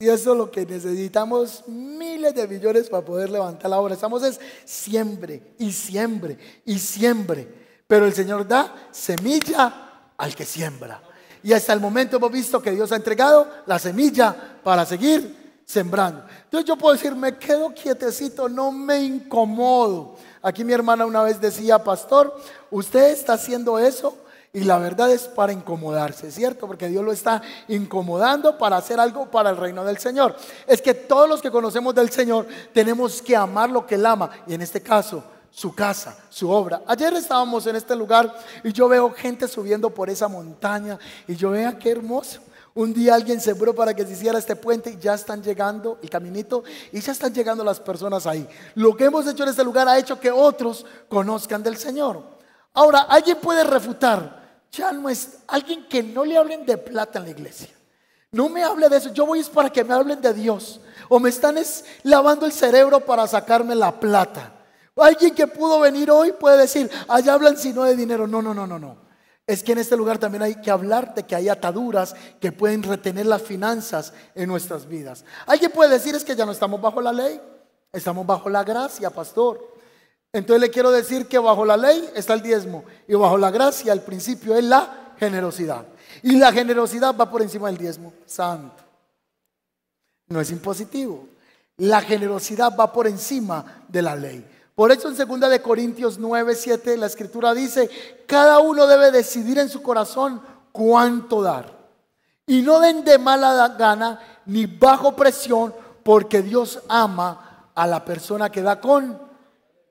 [0.00, 3.94] Si eso es lo que necesitamos miles de millones para poder levantar la obra.
[3.94, 7.52] Estamos es siempre y siempre y siempre.
[7.84, 11.02] Pero el Señor da semilla al que siembra.
[11.42, 16.24] Y hasta el momento hemos visto que Dios ha entregado la semilla para seguir sembrando.
[16.44, 20.14] Entonces yo puedo decir, me quedo quietecito, no me incomodo.
[20.42, 22.40] Aquí mi hermana una vez decía, pastor,
[22.70, 24.16] usted está haciendo eso
[24.52, 26.66] y la verdad es para incomodarse, ¿cierto?
[26.66, 30.36] Porque Dios lo está incomodando para hacer algo para el reino del Señor.
[30.66, 34.30] Es que todos los que conocemos del Señor tenemos que amar lo que Él ama.
[34.46, 36.82] Y en este caso, su casa, su obra.
[36.86, 38.34] Ayer estábamos en este lugar
[38.64, 42.40] y yo veo gente subiendo por esa montaña y yo vea qué hermoso.
[42.74, 46.08] Un día alguien sembró para que se hiciera este puente y ya están llegando el
[46.08, 48.48] caminito y ya están llegando las personas ahí.
[48.76, 52.37] Lo que hemos hecho en este lugar ha hecho que otros conozcan del Señor.
[52.78, 57.24] Ahora, alguien puede refutar, ya no es alguien que no le hablen de plata en
[57.24, 57.70] la iglesia.
[58.30, 60.80] No me hable de eso, yo voy es para que me hablen de Dios.
[61.08, 61.56] O me están
[62.04, 64.52] lavando el cerebro para sacarme la plata.
[64.94, 68.28] Alguien que pudo venir hoy puede decir, allá hablan sino de dinero.
[68.28, 68.96] No, no, no, no, no.
[69.44, 72.84] Es que en este lugar también hay que hablar de que hay ataduras que pueden
[72.84, 75.24] retener las finanzas en nuestras vidas.
[75.46, 77.40] Alguien puede decir es que ya no estamos bajo la ley,
[77.92, 79.77] estamos bajo la gracia, pastor.
[80.32, 83.92] Entonces le quiero decir que bajo la ley está el diezmo y bajo la gracia
[83.92, 85.86] el principio es la generosidad.
[86.22, 88.82] Y la generosidad va por encima del diezmo, santo.
[90.28, 91.28] No es impositivo.
[91.78, 94.44] La generosidad va por encima de la ley.
[94.74, 97.88] Por eso en 2 de Corintios 9, 7 la escritura dice,
[98.26, 101.76] cada uno debe decidir en su corazón cuánto dar.
[102.46, 108.50] Y no den de mala gana ni bajo presión, porque Dios ama a la persona
[108.50, 109.27] que da con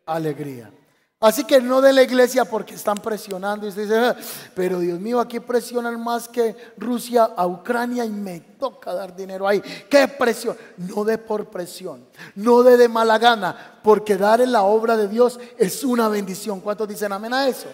[0.08, 0.72] alegría.
[1.20, 4.16] Así que no de la iglesia porque están presionando y usted dice, ah,
[4.53, 9.47] pero Dios mío, aquí presionan más que Rusia a Ucrania y me toca dar dinero
[9.47, 9.60] ahí.
[9.89, 10.55] ¿Qué presión?
[10.78, 15.08] No de por presión, no de de mala gana, porque dar en la obra de
[15.08, 16.60] Dios es una bendición.
[16.60, 17.68] ¿Cuántos dicen amén a eso?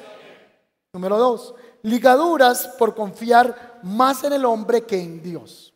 [0.94, 5.74] Número dos, ligaduras por confiar más en el hombre que en Dios.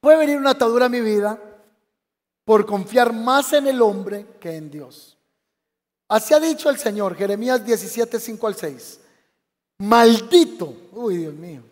[0.00, 1.38] Puede venir una atadura a mi vida
[2.46, 5.18] por confiar más en el hombre que en Dios.
[6.08, 9.00] Así ha dicho el Señor, Jeremías 17, 5 al 6.
[9.78, 11.62] Maldito, uy Dios mío,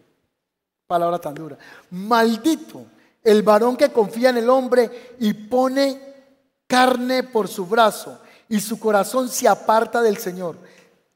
[0.89, 1.57] palabra tan dura.
[1.91, 2.87] Maldito
[3.22, 6.01] el varón que confía en el hombre y pone
[6.66, 8.18] carne por su brazo
[8.49, 10.57] y su corazón se aparta del Señor.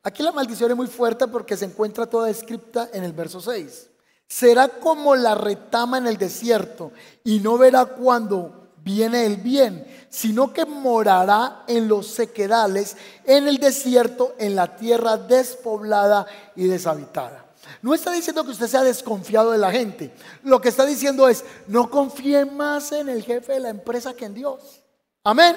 [0.05, 3.91] Aquí la maldición es muy fuerte porque se encuentra toda escrita en el verso 6.
[4.29, 6.93] Será como la retama en el desierto
[7.25, 13.59] y no verá cuando viene el bien, sino que morará en los sequedales, en el
[13.59, 16.27] desierto, en la tierra despoblada
[16.57, 17.47] y deshabitada.
[17.83, 20.13] No está diciendo que usted sea desconfiado de la gente.
[20.43, 24.25] Lo que está diciendo es, no confíe más en el jefe de la empresa que
[24.25, 24.83] en Dios.
[25.23, 25.57] Amén.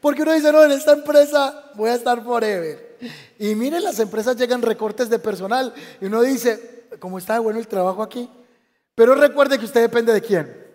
[0.00, 2.98] Porque uno dice, no, en esta empresa voy a estar forever.
[3.38, 5.72] Y miren, las empresas llegan recortes de personal.
[6.00, 8.28] Y uno dice, ¿cómo está bueno el trabajo aquí?
[8.94, 10.69] Pero recuerde que usted depende de quién.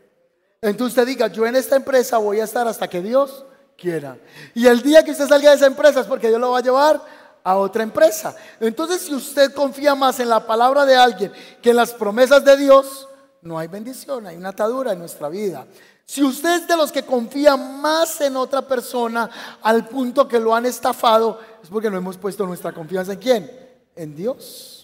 [0.69, 3.45] Entonces usted diga, yo en esta empresa voy a estar hasta que Dios
[3.77, 4.17] quiera.
[4.55, 6.63] Y el día que usted salga de esa empresa es porque Dios lo va a
[6.63, 7.01] llevar
[7.43, 8.35] a otra empresa.
[8.59, 12.57] Entonces si usted confía más en la palabra de alguien que en las promesas de
[12.57, 13.07] Dios,
[13.43, 15.67] no hay bendición, hay una atadura en nuestra vida.
[16.03, 19.29] Si usted es de los que confía más en otra persona
[19.61, 23.51] al punto que lo han estafado, es porque no hemos puesto nuestra confianza en quién?
[23.95, 24.74] En Dios.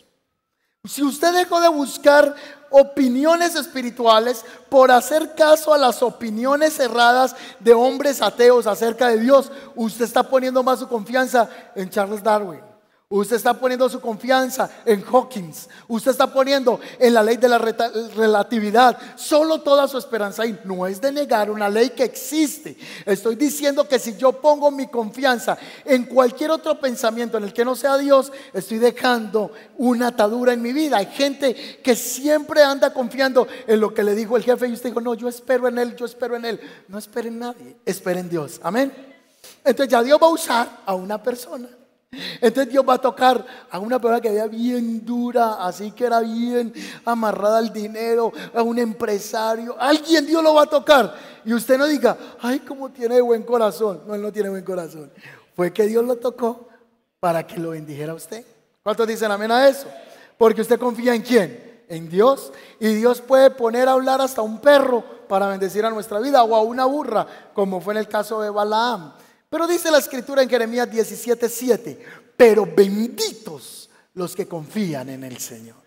[0.84, 2.34] Si usted dejó de buscar
[2.72, 9.52] opiniones espirituales por hacer caso a las opiniones cerradas de hombres ateos acerca de Dios,
[9.76, 12.71] usted está poniendo más su confianza en Charles Darwin.
[13.12, 15.68] Usted está poniendo su confianza en Hawkins.
[15.90, 18.98] Usted está poniendo en la ley de la relatividad.
[19.18, 20.58] Solo toda su esperanza ahí.
[20.64, 22.78] No es de negar una ley que existe.
[23.06, 27.66] Estoy diciendo que si yo pongo mi confianza en cualquier otro pensamiento en el que
[27.66, 30.96] no sea Dios, estoy dejando una atadura en mi vida.
[30.96, 34.88] Hay gente que siempre anda confiando en lo que le dijo el jefe y usted
[34.88, 36.62] dijo, no, yo espero en él, yo espero en él.
[36.88, 38.62] No esperen en nadie, esperen en Dios.
[38.64, 38.94] Amén.
[39.66, 41.68] Entonces ya Dios va a usar a una persona
[42.42, 46.20] entonces Dios va a tocar a una persona que era bien dura, así que era
[46.20, 46.74] bien
[47.06, 49.76] amarrada al dinero, a un empresario.
[49.80, 51.16] Alguien Dios lo va a tocar.
[51.46, 54.02] Y usted no diga, ay, cómo tiene buen corazón.
[54.06, 55.10] No, él no tiene buen corazón.
[55.56, 56.68] Fue que Dios lo tocó
[57.22, 58.46] para que lo bendijera a usted.
[58.84, 59.88] ¿Cuántos dicen amén a eso?
[60.38, 61.84] Porque usted confía en quién?
[61.88, 62.52] En Dios.
[62.80, 66.56] Y Dios puede poner a hablar hasta un perro para bendecir a nuestra vida o
[66.56, 69.14] a una burra, como fue en el caso de Balaam.
[69.52, 72.00] Pero dice la escritura en Jeremías 17:7,
[72.38, 75.84] pero benditos los que confían en el Señor.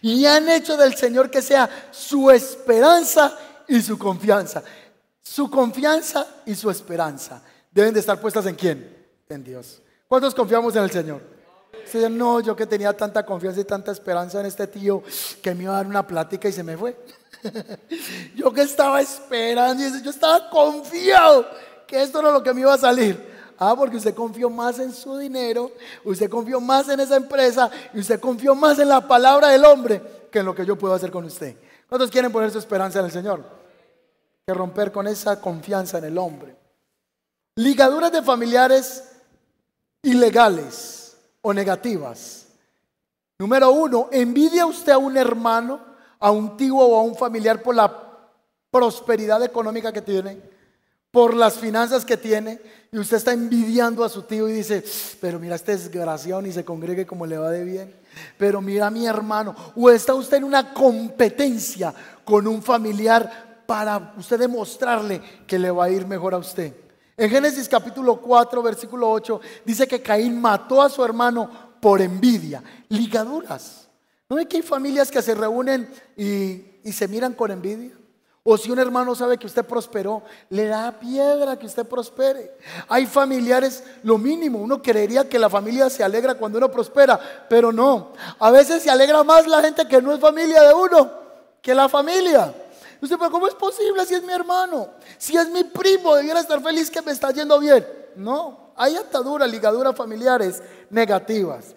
[0.00, 3.36] Y han hecho del Señor que sea su esperanza
[3.68, 4.62] y su confianza.
[5.22, 9.06] Su confianza y su esperanza deben de estar puestas en quién?
[9.28, 9.82] En Dios.
[10.08, 11.20] ¿Cuántos confiamos en el Señor?
[12.10, 15.02] No, yo que tenía tanta confianza y tanta esperanza en este tío
[15.42, 16.96] que me iba a dar una plática y se me fue.
[18.34, 21.46] yo que estaba esperando, y yo estaba confiado
[21.90, 23.28] que esto era lo que me iba a salir.
[23.58, 25.72] Ah, porque usted confió más en su dinero,
[26.04, 30.00] usted confió más en esa empresa y usted confió más en la palabra del hombre
[30.30, 31.56] que en lo que yo puedo hacer con usted.
[31.88, 33.44] ¿Cuántos quieren poner su esperanza en el Señor?
[34.46, 36.56] Que romper con esa confianza en el hombre.
[37.56, 39.10] Ligaduras de familiares
[40.00, 42.46] ilegales o negativas.
[43.36, 45.80] Número uno, envidia usted a un hermano,
[46.20, 47.92] a un tío o a un familiar por la
[48.70, 50.49] prosperidad económica que tiene
[51.10, 52.60] por las finanzas que tiene
[52.92, 54.84] y usted está envidiando a su tío y dice,
[55.20, 57.94] pero mira este desgraciado y se congregue como le va de bien.
[58.36, 59.54] Pero mira mi hermano.
[59.76, 61.94] O está usted en una competencia
[62.24, 66.74] con un familiar para usted demostrarle que le va a ir mejor a usted.
[67.16, 72.62] En Génesis capítulo 4, versículo 8, dice que Caín mató a su hermano por envidia.
[72.88, 73.88] Ligaduras.
[74.28, 77.99] ¿No ve que hay familias que se reúnen y, y se miran con envidia?
[78.52, 82.56] O si un hermano sabe que usted prosperó, le da piedra que usted prospere.
[82.88, 87.70] Hay familiares, lo mínimo, uno creería que la familia se alegra cuando uno prospera, pero
[87.70, 88.12] no.
[88.40, 91.12] A veces se alegra más la gente que no es familia de uno
[91.62, 92.52] que la familia.
[93.00, 94.94] Usted, pero ¿cómo es posible si es mi hermano?
[95.16, 97.86] Si es mi primo, debiera estar feliz que me está yendo bien.
[98.16, 101.76] No, hay ataduras, ligaduras familiares negativas.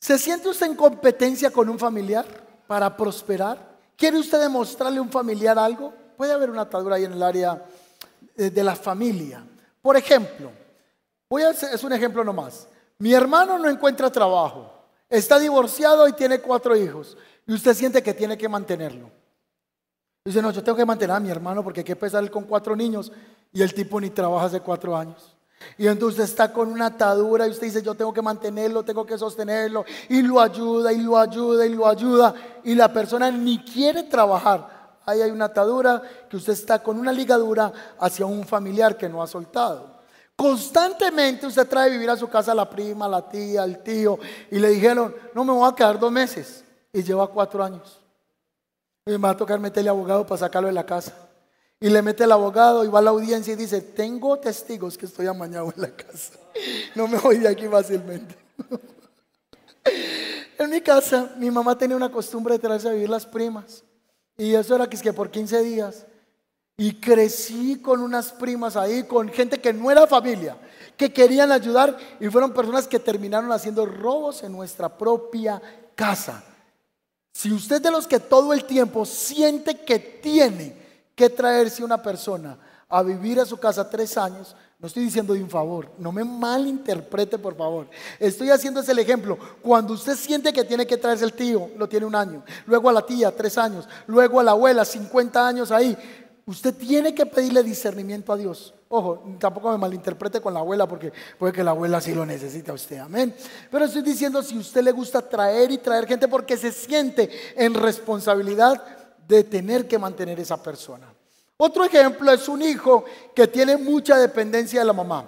[0.00, 2.24] ¿Se siente usted en competencia con un familiar
[2.66, 3.69] para prosperar?
[4.00, 5.92] ¿Quiere usted demostrarle a un familiar algo?
[6.16, 7.62] Puede haber una atadura ahí en el área
[8.34, 9.44] de la familia.
[9.82, 10.50] Por ejemplo,
[11.28, 12.66] voy a hacer, es un ejemplo nomás.
[12.96, 14.72] Mi hermano no encuentra trabajo,
[15.06, 17.14] está divorciado y tiene cuatro hijos.
[17.46, 19.10] Y usted siente que tiene que mantenerlo.
[20.24, 22.74] Dice, no, yo tengo que mantener a mi hermano porque qué pesar él con cuatro
[22.74, 23.12] niños
[23.52, 25.36] y el tipo ni trabaja hace cuatro años.
[25.76, 29.16] Y entonces está con una atadura y usted dice, yo tengo que mantenerlo, tengo que
[29.16, 29.84] sostenerlo.
[30.08, 32.34] Y lo ayuda y lo ayuda y lo ayuda.
[32.64, 34.98] Y la persona ni quiere trabajar.
[35.06, 39.22] Ahí hay una atadura que usted está con una ligadura hacia un familiar que no
[39.22, 40.00] ha soltado.
[40.36, 44.18] Constantemente usted trae vivir a su casa a la prima, a la tía, al tío.
[44.50, 46.64] Y le dijeron, no me voy a quedar dos meses.
[46.92, 48.00] Y lleva cuatro años.
[49.06, 51.29] Y me va a tocar meterle abogado para sacarlo de la casa.
[51.82, 55.06] Y le mete el abogado y va a la audiencia y dice, tengo testigos que
[55.06, 56.34] estoy amañado en la casa.
[56.94, 58.36] No me voy de aquí fácilmente.
[60.58, 63.82] En mi casa, mi mamá tenía una costumbre de traerse a vivir las primas.
[64.36, 66.04] Y eso era que es que por 15 días.
[66.76, 70.58] Y crecí con unas primas ahí, con gente que no era familia,
[70.98, 75.62] que querían ayudar y fueron personas que terminaron haciendo robos en nuestra propia
[75.94, 76.44] casa.
[77.32, 80.79] Si usted de los que todo el tiempo siente que tiene
[81.20, 82.56] que traerse una persona
[82.88, 86.24] a vivir a su casa tres años, no estoy diciendo de un favor, no me
[86.24, 87.90] malinterprete por favor.
[88.18, 89.38] Estoy haciendo ese ejemplo.
[89.60, 92.42] Cuando usted siente que tiene que traerse el tío, lo tiene un año.
[92.64, 93.86] Luego a la tía, tres años.
[94.06, 95.94] Luego a la abuela, 50 años ahí.
[96.46, 98.72] Usted tiene que pedirle discernimiento a Dios.
[98.88, 102.72] Ojo, tampoco me malinterprete con la abuela porque puede que la abuela sí lo necesita
[102.72, 103.34] a usted, amén.
[103.70, 107.74] Pero estoy diciendo si usted le gusta traer y traer gente porque se siente en
[107.74, 108.82] responsabilidad
[109.30, 111.06] de tener que mantener esa persona.
[111.56, 113.04] Otro ejemplo es un hijo
[113.34, 115.24] que tiene mucha dependencia de la mamá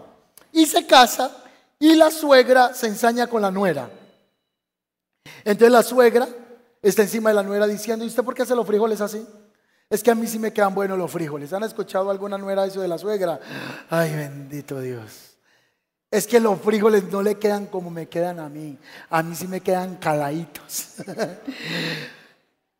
[0.51, 1.45] y se casa
[1.79, 3.89] y la suegra se ensaña con la nuera.
[5.45, 6.29] Entonces la suegra
[6.81, 9.27] está encima de la nuera diciendo, ¿y usted por qué hace los frijoles así?
[9.89, 11.53] Es que a mí sí me quedan buenos los frijoles.
[11.53, 13.39] ¿Han escuchado alguna nuera eso de la suegra?
[13.91, 15.37] Ay, bendito Dios.
[16.11, 18.79] Es que los frijoles no le quedan como me quedan a mí.
[19.11, 20.95] A mí sí me quedan caladitos.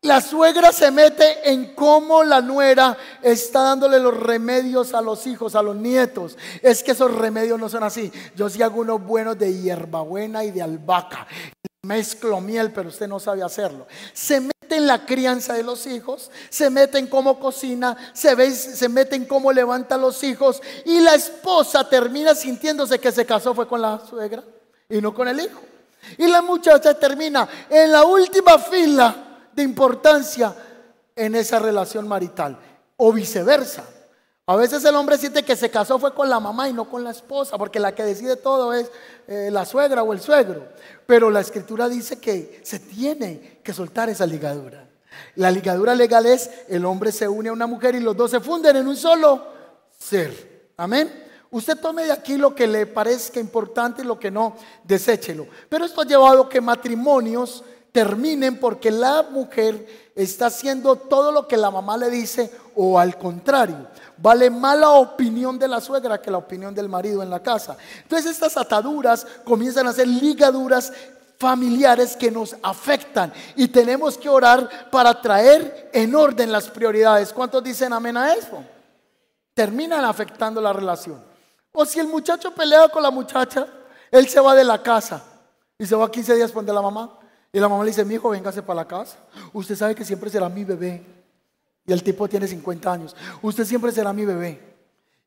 [0.03, 5.55] La suegra se mete en cómo la nuera está dándole los remedios a los hijos,
[5.55, 6.37] a los nietos.
[6.61, 8.11] Es que esos remedios no son así.
[8.35, 11.25] Yo sí hago unos buenos de hierbabuena y de albahaca.
[11.83, 13.87] Mezclo miel, pero usted no sabe hacerlo.
[14.11, 18.51] Se mete en la crianza de los hijos, se mete en cómo cocina, se, ve,
[18.51, 20.61] se mete en cómo levanta a los hijos.
[20.83, 24.43] Y la esposa termina sintiéndose que se casó fue con la suegra
[24.89, 25.61] y no con el hijo.
[26.17, 30.55] Y la muchacha termina en la última fila de importancia
[31.15, 32.57] en esa relación marital
[32.97, 33.83] o viceversa.
[34.45, 37.03] A veces el hombre siente que se casó fue con la mamá y no con
[37.03, 38.91] la esposa, porque la que decide todo es
[39.27, 40.67] eh, la suegra o el suegro.
[41.05, 44.89] Pero la escritura dice que se tiene que soltar esa ligadura.
[45.35, 48.41] La ligadura legal es el hombre se une a una mujer y los dos se
[48.41, 49.47] funden en un solo
[49.97, 50.71] ser.
[50.75, 51.23] Amén.
[51.49, 55.47] Usted tome de aquí lo que le parezca importante y lo que no, deséchelo.
[55.69, 57.63] Pero esto ha llevado a que matrimonios
[57.93, 63.17] terminen porque la mujer está haciendo todo lo que la mamá le dice o al
[63.17, 63.87] contrario.
[64.17, 67.77] Vale más la opinión de la suegra que la opinión del marido en la casa.
[68.01, 70.91] Entonces estas ataduras comienzan a ser ligaduras
[71.37, 77.31] familiares que nos afectan y tenemos que orar para traer en orden las prioridades.
[77.31, 78.63] ¿Cuántos dicen amén a eso?
[79.53, 81.23] Terminan afectando la relación.
[81.71, 83.67] O si el muchacho pelea con la muchacha,
[84.09, 85.23] él se va de la casa
[85.77, 87.19] y se va 15 días con la mamá.
[87.53, 89.15] Y la mamá le dice, mi hijo, véngase para la casa.
[89.53, 91.05] Usted sabe que siempre será mi bebé.
[91.85, 93.15] Y el tipo tiene 50 años.
[93.43, 94.73] Usted siempre será mi bebé.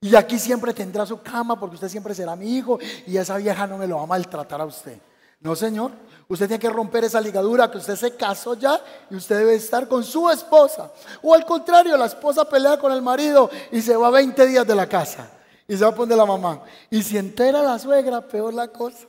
[0.01, 3.67] Y aquí siempre tendrá su cama porque usted siempre será mi hijo y esa vieja
[3.67, 4.99] no me lo va a maltratar a usted.
[5.41, 5.93] No, señor.
[6.29, 9.87] Usted tiene que romper esa ligadura que usted se casó ya y usted debe estar
[9.87, 10.91] con su esposa.
[11.23, 14.75] O al contrario, la esposa pelea con el marido y se va 20 días de
[14.75, 15.31] la casa.
[15.69, 16.63] Y se va a poner la mamá.
[16.91, 19.07] Y si entera la suegra, peor la cosa.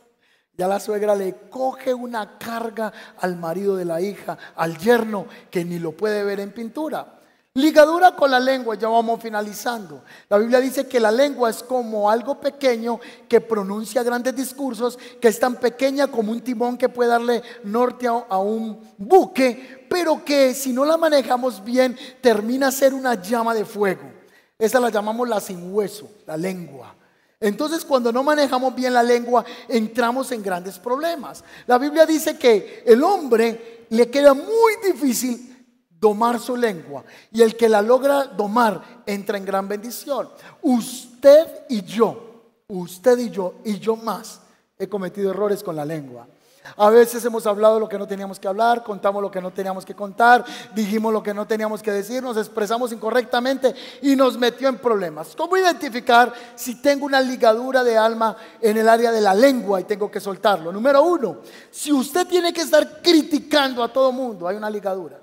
[0.58, 5.64] Ya la suegra le coge una carga al marido de la hija, al yerno, que
[5.64, 7.18] ni lo puede ver en pintura.
[7.54, 10.04] Ligadura con la lengua, ya vamos finalizando.
[10.30, 15.28] La Biblia dice que la lengua es como algo pequeño que pronuncia grandes discursos, que
[15.28, 20.56] es tan pequeña como un timón que puede darle norte a, un buque, pero que
[20.56, 24.12] si no la manejamos bien termina ser una llama de fuego.
[24.58, 26.96] Esa la llamamos la sin hueso, la lengua.
[27.40, 31.44] Entonces cuando no manejamos bien la lengua, entramos en grandes problemas.
[31.68, 35.48] La Biblia dice que el hombre le queda muy difícil
[36.00, 40.30] domar su lengua y el que la logra domar entra en gran bendición.
[40.62, 44.42] Usted y yo, usted y yo y yo más
[44.78, 46.28] he cometido errores con la lengua.
[46.76, 49.86] A veces hemos hablado lo que no teníamos que hablar, contamos lo que no teníamos
[49.86, 50.44] que contar,
[50.76, 55.36] dijimos lo que no teníamos que decir, nos expresamos incorrectamente y nos metió en problemas.
[55.36, 59.86] ¿Cómo identificar si tengo una ligadura de alma en el área de la lengua y
[59.86, 60.72] tengo que soltarlo?
[60.72, 61.38] Número uno,
[61.72, 65.22] si usted tiene que estar criticando a todo mundo, hay una ligadura.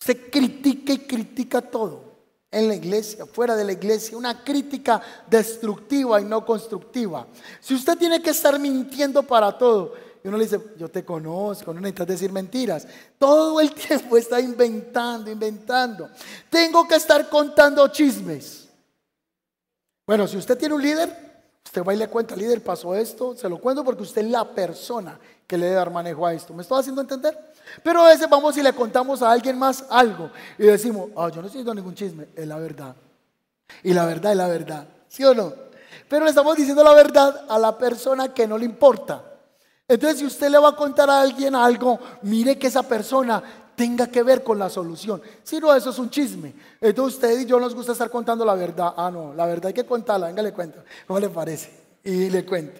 [0.00, 2.08] Usted critica y critica todo
[2.50, 7.26] en la iglesia, fuera de la iglesia, una crítica destructiva y no constructiva.
[7.60, 9.92] Si usted tiene que estar mintiendo para todo,
[10.28, 12.86] uno le dice, yo te conozco, no necesitas decir mentiras.
[13.18, 16.08] Todo el tiempo está inventando, inventando.
[16.50, 18.68] Tengo que estar contando chismes.
[20.06, 21.14] Bueno, si usted tiene un líder,
[21.64, 24.44] usted va y le cuenta, líder, pasó esto, se lo cuento porque usted es la
[24.44, 26.54] persona que le debe dar manejo a esto.
[26.54, 27.38] ¿Me estoy haciendo entender?
[27.82, 31.40] Pero a veces vamos y le contamos a alguien más algo y decimos, ah, yo
[31.40, 32.96] no estoy diciendo ningún chisme, es la verdad.
[33.82, 35.52] Y la verdad es la verdad, ¿sí o no?
[36.08, 39.27] Pero le estamos diciendo la verdad a la persona que no le importa.
[39.88, 43.42] Entonces, si usted le va a contar a alguien algo, mire que esa persona
[43.74, 45.22] tenga que ver con la solución.
[45.42, 46.52] Si no, eso es un chisme.
[46.78, 48.92] Entonces, usted y yo nos gusta estar contando la verdad.
[48.94, 50.26] Ah, no, la verdad hay que contarla.
[50.26, 50.84] Venga, le cuento.
[51.06, 51.70] ¿Cómo le parece?
[52.04, 52.78] Y le cuento.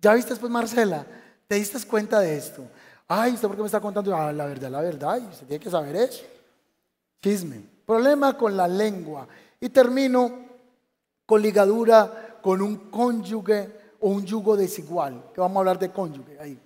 [0.00, 1.06] ¿Ya viste pues, Marcela?
[1.48, 2.64] ¿Te diste cuenta de esto?
[3.08, 4.14] Ay, ¿usted por qué me está contando?
[4.14, 5.20] Ah, la verdad, la verdad.
[5.22, 6.22] Y usted tiene que saber eso.
[7.22, 7.62] Chisme.
[7.86, 9.26] Problema con la lengua.
[9.58, 10.30] Y termino
[11.24, 16.38] con ligadura con un cónyuge o un yugo desigual, que vamos a hablar de cónyuge
[16.38, 16.58] ahí.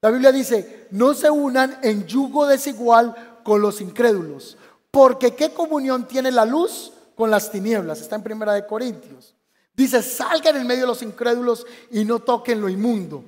[0.00, 4.56] La Biblia dice, no se unan en yugo desigual con los incrédulos,
[4.90, 8.00] porque ¿qué comunión tiene la luz con las tinieblas?
[8.00, 9.34] Está en Primera de Corintios.
[9.74, 13.24] Dice, salgan en medio de los incrédulos y no toquen lo inmundo.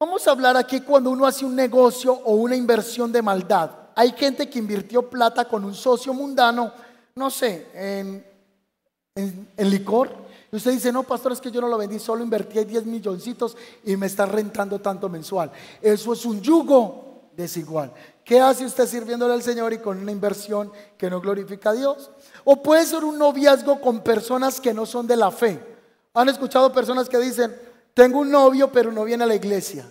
[0.00, 3.70] Vamos a hablar aquí cuando uno hace un negocio o una inversión de maldad.
[3.94, 6.72] Hay gente que invirtió plata con un socio mundano,
[7.14, 8.24] no sé, en,
[9.14, 10.23] en licor,
[10.54, 13.56] y usted dice, no, pastor, es que yo no lo vendí, solo invertí 10 milloncitos
[13.82, 15.50] y me está rentando tanto mensual.
[15.82, 17.92] Eso es un yugo desigual.
[18.24, 22.08] ¿Qué hace usted sirviéndole al Señor y con una inversión que no glorifica a Dios?
[22.44, 25.58] O puede ser un noviazgo con personas que no son de la fe.
[26.14, 27.52] ¿Han escuchado personas que dicen,
[27.92, 29.84] tengo un novio pero no viene a la iglesia?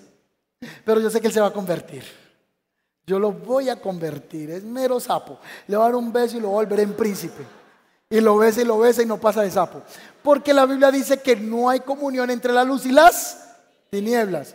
[0.85, 2.05] Pero yo sé que él se va a convertir.
[3.05, 4.49] Yo lo voy a convertir.
[4.49, 5.39] Es mero sapo.
[5.67, 7.62] Le voy a dar un beso y lo volveré en príncipe.
[8.13, 9.81] Y lo besa y lo besa y no pasa de sapo.
[10.21, 13.39] Porque la Biblia dice que no hay comunión entre la luz y las
[13.89, 14.53] tinieblas.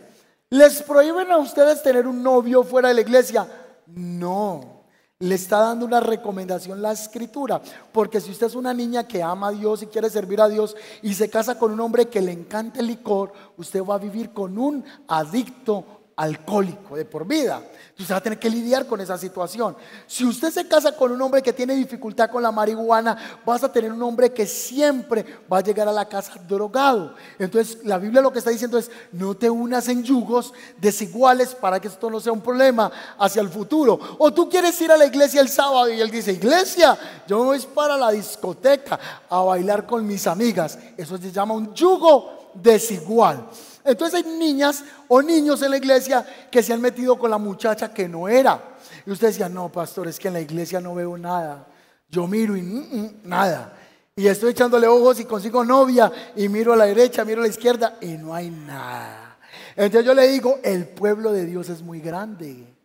[0.49, 3.45] ¿Les prohíben a ustedes tener un novio fuera de la iglesia?
[3.87, 4.85] No.
[5.19, 7.61] Le está dando una recomendación la escritura.
[7.91, 10.77] Porque si usted es una niña que ama a Dios y quiere servir a Dios
[11.01, 14.31] y se casa con un hombre que le encanta el licor, usted va a vivir
[14.31, 17.61] con un adicto alcohólico de por vida.
[17.97, 19.75] Usted va a tener que lidiar con esa situación.
[20.05, 23.71] Si usted se casa con un hombre que tiene dificultad con la marihuana, vas a
[23.71, 27.15] tener un hombre que siempre va a llegar a la casa drogado.
[27.37, 31.79] Entonces, la Biblia lo que está diciendo es, no te unas en yugos desiguales para
[31.79, 33.97] que esto no sea un problema hacia el futuro.
[34.17, 36.97] O tú quieres ir a la iglesia el sábado y él dice, iglesia,
[37.27, 38.99] yo me voy para la discoteca
[39.29, 40.77] a bailar con mis amigas.
[40.97, 43.47] Eso se llama un yugo desigual.
[43.83, 47.93] Entonces hay niñas o niños en la iglesia que se han metido con la muchacha
[47.93, 48.75] que no era.
[49.05, 51.67] Y usted decía, no, pastor, es que en la iglesia no veo nada.
[52.09, 53.73] Yo miro y mm, mm, nada.
[54.15, 57.49] Y estoy echándole ojos y consigo novia y miro a la derecha, miro a la
[57.49, 59.37] izquierda y no hay nada.
[59.75, 62.75] Entonces yo le digo, el pueblo de Dios es muy grande.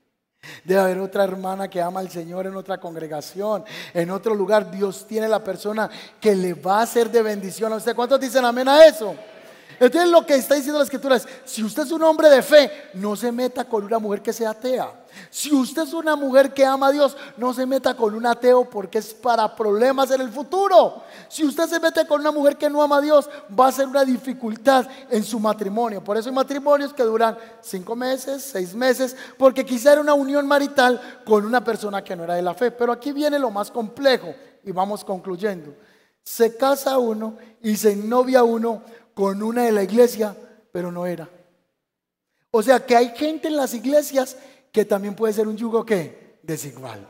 [0.62, 4.70] Debe haber otra hermana que ama al Señor en otra congregación, en otro lugar.
[4.70, 5.90] Dios tiene la persona
[6.20, 7.96] que le va a hacer de bendición a usted.
[7.96, 9.16] ¿Cuántos dicen amén a eso?
[9.80, 12.70] Entonces lo que está diciendo la escritura es, si usted es un hombre de fe,
[12.94, 15.04] no se meta con una mujer que sea atea.
[15.30, 18.68] Si usted es una mujer que ama a Dios, no se meta con un ateo
[18.68, 21.02] porque es para problemas en el futuro.
[21.28, 23.86] Si usted se mete con una mujer que no ama a Dios, va a ser
[23.86, 26.02] una dificultad en su matrimonio.
[26.02, 30.46] Por eso hay matrimonios que duran cinco meses, seis meses, porque quizá era una unión
[30.46, 32.70] marital con una persona que no era de la fe.
[32.70, 35.74] Pero aquí viene lo más complejo y vamos concluyendo.
[36.22, 38.82] Se casa uno y se novia uno
[39.14, 40.36] con una de la iglesia,
[40.72, 41.28] pero no era.
[42.50, 44.36] O sea que hay gente en las iglesias
[44.70, 47.08] que también puede ser un yugo que desigual.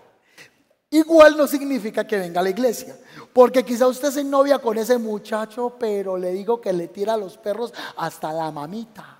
[0.91, 2.97] Igual no significa que venga a la iglesia,
[3.33, 7.17] porque quizá usted se novia con ese muchacho, pero le digo que le tira a
[7.17, 9.19] los perros hasta la mamita.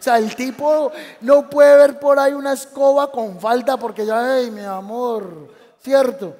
[0.00, 4.34] O sea, el tipo no puede ver por ahí una escoba con falta porque ya,
[4.34, 5.48] ay, mi amor,
[5.80, 6.34] ¿cierto?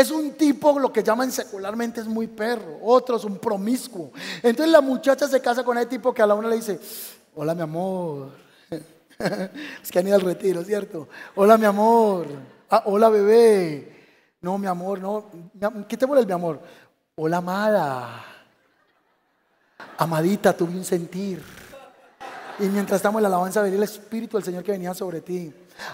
[0.00, 2.78] Es un tipo, lo que llaman secularmente, es muy perro.
[2.80, 4.12] Otro es un promiscuo.
[4.42, 6.80] Entonces la muchacha se casa con ese tipo que a la una le dice,
[7.34, 8.30] hola mi amor.
[9.82, 11.06] es que han ido al retiro, ¿cierto?
[11.34, 12.28] Hola mi amor.
[12.70, 13.94] Ah, hola bebé.
[14.40, 15.30] No, mi amor, no.
[15.86, 16.62] ¿Qué te vuelve mi amor?
[17.16, 18.24] Hola amada.
[19.98, 21.42] Amadita, tuve un sentir.
[22.60, 25.50] Y mientras estamos en la alabanza, venía el Espíritu del Señor que venía sobre ti.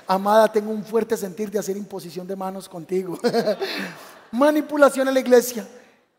[0.08, 3.16] Amada, tengo un fuerte sentir de hacer imposición de manos contigo.
[4.32, 5.64] Manipulación en la iglesia.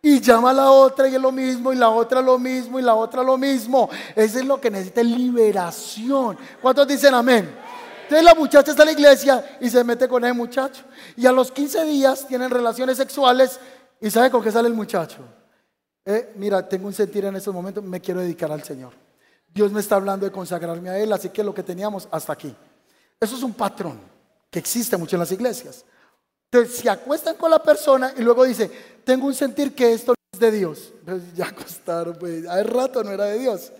[0.02, 2.82] Y llama a la otra y es lo mismo, y la otra lo mismo, y
[2.82, 3.90] la otra lo mismo.
[4.16, 6.38] Eso es lo que necesita liberación.
[6.62, 7.54] ¿Cuántos dicen amén?
[8.04, 10.84] Entonces la muchacha está en la iglesia y se mete con ese muchacho.
[11.18, 13.60] Y a los 15 días tienen relaciones sexuales
[14.00, 15.18] y ¿sabe con qué sale el muchacho?
[16.06, 19.07] Eh, mira, tengo un sentir en estos momentos, me quiero dedicar al Señor.
[19.58, 22.56] Dios me está hablando de consagrarme a Él, así que lo que teníamos hasta aquí.
[23.20, 24.00] Eso es un patrón
[24.52, 25.84] que existe mucho en las iglesias.
[26.52, 28.70] Entonces se acuestan con la persona y luego dice,
[29.04, 30.94] tengo un sentir que esto no es de Dios.
[31.04, 33.72] Pues ya acostaron, pues, hace rato no era de Dios.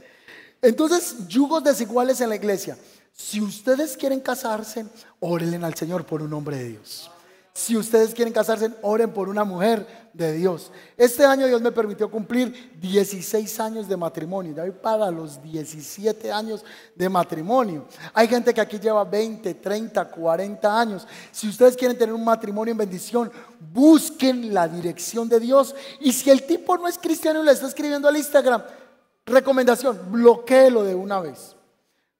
[0.64, 2.76] Entonces, yugos desiguales en la iglesia.
[3.14, 4.88] Si ustedes quieren casarse,
[5.20, 7.12] órenle al Señor por un hombre de Dios.
[7.58, 10.72] Si ustedes quieren casarse, oren por una mujer de Dios.
[10.96, 14.54] Este año Dios me permitió cumplir 16 años de matrimonio.
[14.54, 17.88] Ya voy para los 17 años de matrimonio.
[18.14, 21.08] Hay gente que aquí lleva 20, 30, 40 años.
[21.32, 23.32] Si ustedes quieren tener un matrimonio en bendición,
[23.74, 25.74] busquen la dirección de Dios.
[26.00, 28.62] Y si el tipo no es cristiano y le está escribiendo al Instagram,
[29.26, 31.57] recomendación, bloqueelo de una vez.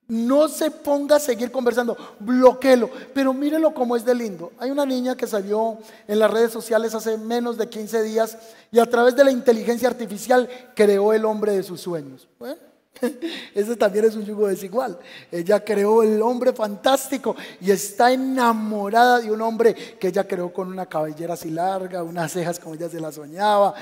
[0.08, 2.90] No se ponga a seguir conversando, bloqueelo.
[3.12, 4.52] Pero mírelo como es de lindo.
[4.58, 8.38] Hay una niña que salió en las redes sociales hace menos de 15 días
[8.72, 12.26] y a través de la inteligencia artificial creó el hombre de sus sueños.
[12.38, 12.56] Bueno,
[13.54, 14.98] ese también es un yugo desigual.
[15.30, 20.68] Ella creó el hombre fantástico y está enamorada de un hombre que ella creó con
[20.68, 23.74] una cabellera así larga, unas cejas como ella se las soñaba,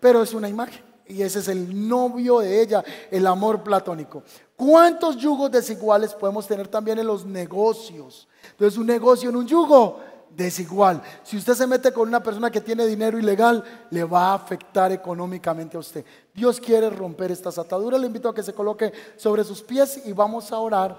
[0.00, 4.22] pero es una imagen y ese es el novio de ella, el amor platónico.
[4.56, 8.28] ¿Cuántos yugos desiguales podemos tener también en los negocios?
[8.52, 10.00] Entonces, un negocio en un yugo
[10.36, 11.02] desigual.
[11.22, 14.92] Si usted se mete con una persona que tiene dinero ilegal, le va a afectar
[14.92, 16.04] económicamente a usted.
[16.32, 18.00] Dios quiere romper estas ataduras.
[18.00, 20.96] Le invito a que se coloque sobre sus pies y vamos a orar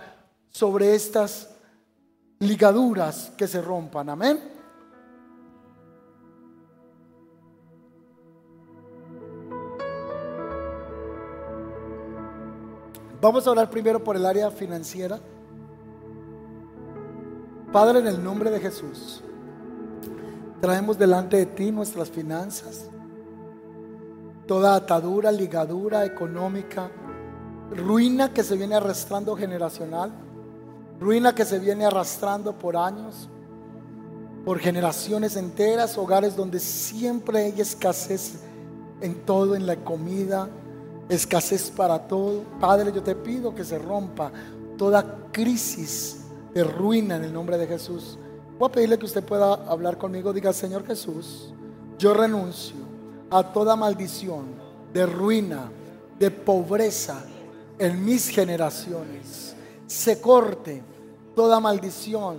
[0.49, 1.49] sobre estas
[2.39, 4.09] ligaduras que se rompan.
[4.09, 4.54] Amén.
[13.25, 15.19] Vamos a hablar primero por el área financiera.
[17.71, 19.23] Padre, en el nombre de Jesús,
[20.61, 22.87] traemos delante de ti nuestras finanzas,
[24.45, 26.91] toda atadura, ligadura económica,
[27.71, 30.11] ruina que se viene arrastrando generacional,
[30.99, 33.27] ruina que se viene arrastrando por años,
[34.45, 38.43] por generaciones enteras, hogares donde siempre hay escasez
[39.01, 40.47] en todo, en la comida,
[41.09, 42.43] escasez para todo.
[42.59, 44.31] Padre, yo te pido que se rompa
[44.77, 46.21] toda crisis
[46.53, 48.17] de ruina en el nombre de Jesús.
[48.57, 50.31] Voy a pedirle que usted pueda hablar conmigo.
[50.31, 51.53] Diga, Señor Jesús,
[51.97, 52.77] yo renuncio
[53.29, 54.45] a toda maldición
[54.93, 55.69] de ruina,
[56.17, 57.23] de pobreza
[57.77, 59.55] en mis generaciones.
[59.87, 60.81] Se corte
[61.35, 62.37] toda maldición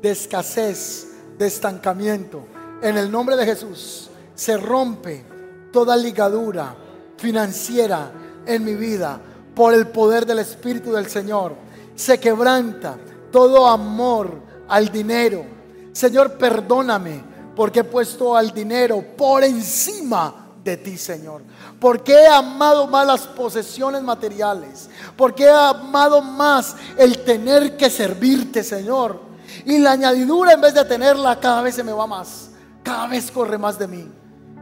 [0.00, 2.42] de escasez, de estancamiento.
[2.82, 5.24] En el nombre de Jesús se rompe
[5.72, 6.76] toda ligadura
[7.16, 8.10] financiera
[8.46, 9.20] en mi vida
[9.54, 11.54] por el poder del Espíritu del Señor.
[11.94, 12.96] Se quebranta
[13.32, 15.44] todo amor al dinero.
[15.92, 17.22] Señor, perdóname
[17.54, 21.42] porque he puesto al dinero por encima de ti, Señor.
[21.80, 24.90] Porque he amado más las posesiones materiales.
[25.16, 29.22] Porque he amado más el tener que servirte, Señor.
[29.64, 32.50] Y la añadidura en vez de tenerla cada vez se me va más.
[32.82, 34.10] Cada vez corre más de mí.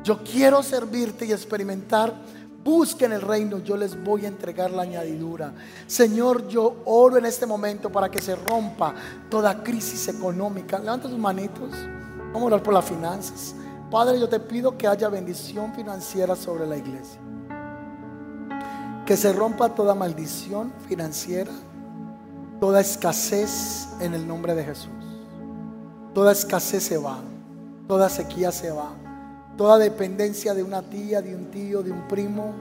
[0.04, 2.14] Yo quiero servirte y experimentar
[2.64, 5.52] busquen el reino, yo les voy a entregar la añadidura.
[5.86, 8.94] Señor, yo oro en este momento para que se rompa
[9.30, 10.78] toda crisis económica.
[10.78, 11.70] Levanta tus manitos.
[12.32, 13.54] Vamos a orar por las finanzas.
[13.90, 17.20] Padre, yo te pido que haya bendición financiera sobre la iglesia.
[19.04, 21.52] Que se rompa toda maldición financiera,
[22.58, 24.88] toda escasez en el nombre de Jesús.
[26.14, 27.18] Toda escasez se va,
[27.86, 29.03] toda sequía se va
[29.56, 32.54] toda dependencia de una tía, de un tío, de un primo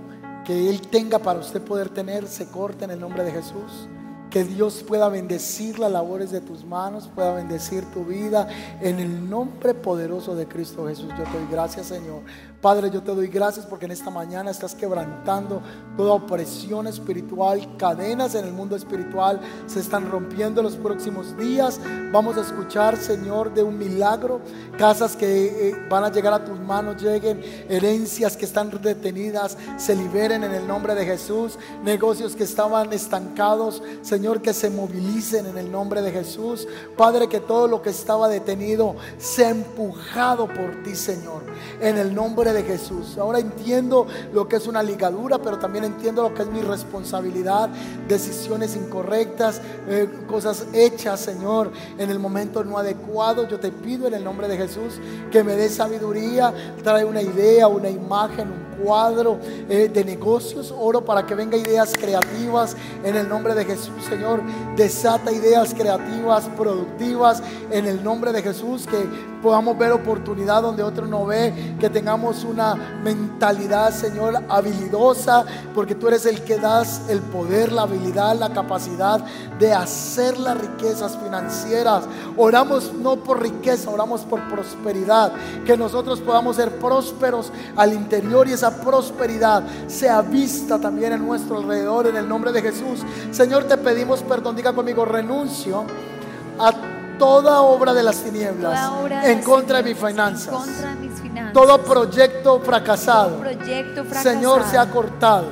[0.45, 3.87] que Él tenga para usted poder tener, se corte en el nombre de Jesús.
[4.29, 8.47] Que Dios pueda bendecir las labores de tus manos, pueda bendecir tu vida
[8.81, 11.09] en el nombre poderoso de Cristo Jesús.
[11.17, 12.21] Yo te doy gracias, Señor.
[12.63, 15.61] Padre, yo te doy gracias porque en esta mañana estás quebrantando
[15.97, 21.81] toda opresión espiritual, cadenas en el mundo espiritual se están rompiendo en los próximos días.
[22.13, 24.39] Vamos a escuchar, Señor, de un milagro,
[24.77, 29.93] casas que eh, van a llegar a tus manos, lleguen, herencias que están detenidas, se
[29.93, 35.57] liberen en el nombre de Jesús, negocios que estaban estancados, Señor, que se movilicen en
[35.57, 36.65] el nombre de Jesús.
[36.95, 41.43] Padre, que todo lo que estaba detenido sea empujado por ti, Señor,
[41.81, 43.17] en el nombre de Jesús.
[43.17, 47.69] Ahora entiendo lo que es una ligadura, pero también entiendo lo que es mi responsabilidad,
[48.07, 53.47] decisiones incorrectas, eh, cosas hechas, Señor, en el momento no adecuado.
[53.47, 54.99] Yo te pido en el nombre de Jesús
[55.31, 60.73] que me dé sabiduría, trae una idea, una imagen, un cuadro eh, de negocios.
[60.77, 64.41] Oro para que venga ideas creativas en el nombre de Jesús, Señor.
[64.75, 71.05] Desata ideas creativas, productivas en el nombre de Jesús, que podamos ver oportunidad donde otro
[71.05, 75.45] no ve, que tengamos una mentalidad, Señor, habilidosa,
[75.75, 79.23] porque tú eres el que das el poder, la habilidad, la capacidad
[79.59, 82.05] de hacer las riquezas financieras.
[82.37, 85.33] Oramos no por riqueza, oramos por prosperidad,
[85.65, 91.57] que nosotros podamos ser prósperos al interior y esa prosperidad sea vista también en nuestro
[91.57, 93.01] alrededor, en el nombre de Jesús.
[93.31, 95.83] Señor, te pedimos perdón, diga conmigo, renuncio
[96.57, 96.71] a
[97.19, 98.89] toda obra de las tinieblas
[99.23, 100.55] en contra de mis finanzas.
[101.51, 103.41] Todo proyecto fracasado,
[104.21, 105.47] Señor, se ha cortado.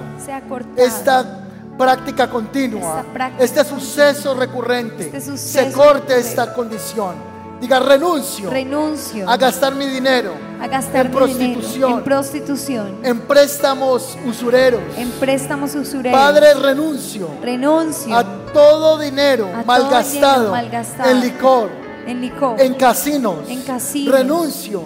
[0.78, 1.40] Esta
[1.78, 3.04] práctica continua,
[3.40, 7.31] este suceso recurrente, este se corte esta condición.
[7.62, 8.50] Diga renuncio.
[8.50, 9.30] Renuncio.
[9.30, 10.34] A gastar mi dinero.
[10.60, 11.92] A gastar en prostitución.
[11.94, 12.98] en prostitución.
[13.04, 14.82] En préstamos usureros.
[14.98, 16.20] En préstamos usureros.
[16.20, 17.30] Padre, renuncio.
[17.40, 18.18] Renuncio.
[18.18, 20.56] A todo dinero malgastado.
[21.06, 24.84] En licor en licor, en casinos, en casinos renuncio,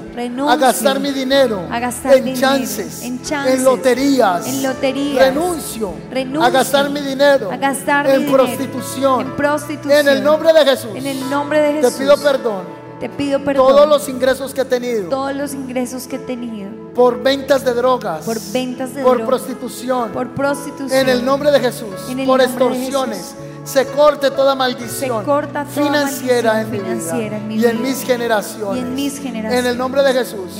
[0.47, 5.93] a gastar mi dinero, en, chances, en, loterías, en loterías, renuncio,
[6.41, 10.91] a gastar mi dinero, a gastar en, prostitución, en prostitución, en el nombre de Jesús,
[10.95, 12.86] en el nombre de Jesús, te pido perdón.
[12.99, 13.68] Te pido perdón.
[13.68, 15.09] Todos los ingresos que he tenido.
[15.09, 16.72] Todos los ingresos que he tenido.
[16.93, 18.24] Por ventas de drogas.
[18.24, 20.11] Por ventas de por prostitución.
[20.11, 21.01] Por prostitución.
[21.01, 21.89] En el nombre de Jesús.
[22.26, 23.36] por extorsiones
[23.66, 25.26] se corte toda maldición
[25.68, 27.18] financiera, en, mi vida,
[27.49, 29.22] y, en mis generaciones.
[29.26, 30.51] en el nombre de Jesús.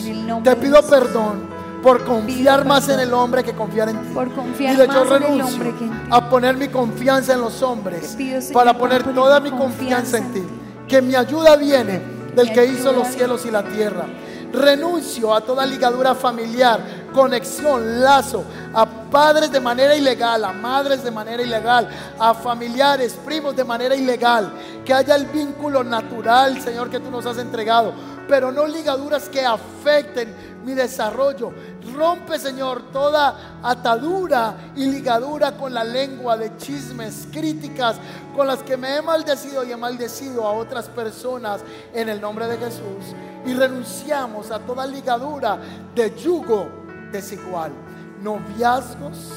[0.43, 4.14] te pido perdón por confiar más en el hombre que confiar en ti.
[4.14, 5.74] Por confiar y yo renuncio
[6.10, 8.18] a poner mi confianza en los hombres
[8.51, 10.43] para poner toda mi confianza en ti.
[10.88, 12.01] Que mi ayuda viene
[12.36, 14.06] del que hizo los cielos y la tierra.
[14.52, 16.80] Renuncio a toda ligadura familiar,
[17.14, 18.43] conexión, lazo,
[18.74, 21.89] a padres de manera ilegal, a madres de manera ilegal,
[22.20, 24.52] a familiares, primos de manera ilegal.
[24.86, 27.93] Que haya el vínculo natural, Señor, que tú nos has entregado,
[28.28, 31.54] pero no ligaduras que afecten mi desarrollo.
[31.93, 37.98] Rompe, Señor, toda atadura y ligadura con la lengua de chismes, críticas,
[38.36, 41.62] con las que me he maldecido y he maldecido a otras personas
[41.93, 43.16] en el nombre de Jesús.
[43.46, 45.60] Y renunciamos a toda ligadura
[45.93, 46.68] de yugo
[47.12, 47.72] desigual.
[48.22, 49.32] Noviazgos,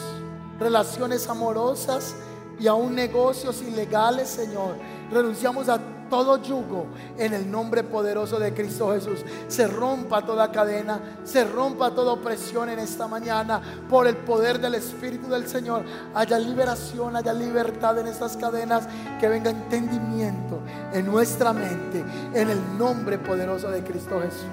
[0.58, 2.14] relaciones amorosas
[2.58, 4.76] y aún negocios ilegales, Señor.
[5.10, 5.78] Renunciamos a
[6.08, 6.86] todo yugo
[7.16, 9.24] en el nombre poderoso de Cristo Jesús.
[9.48, 14.74] Se rompa toda cadena, se rompa toda opresión en esta mañana por el poder del
[14.74, 15.84] Espíritu del Señor.
[16.14, 18.88] Haya liberación, haya libertad en estas cadenas,
[19.20, 20.60] que venga entendimiento
[20.92, 22.04] en nuestra mente
[22.34, 24.44] en el nombre poderoso de Cristo Jesús.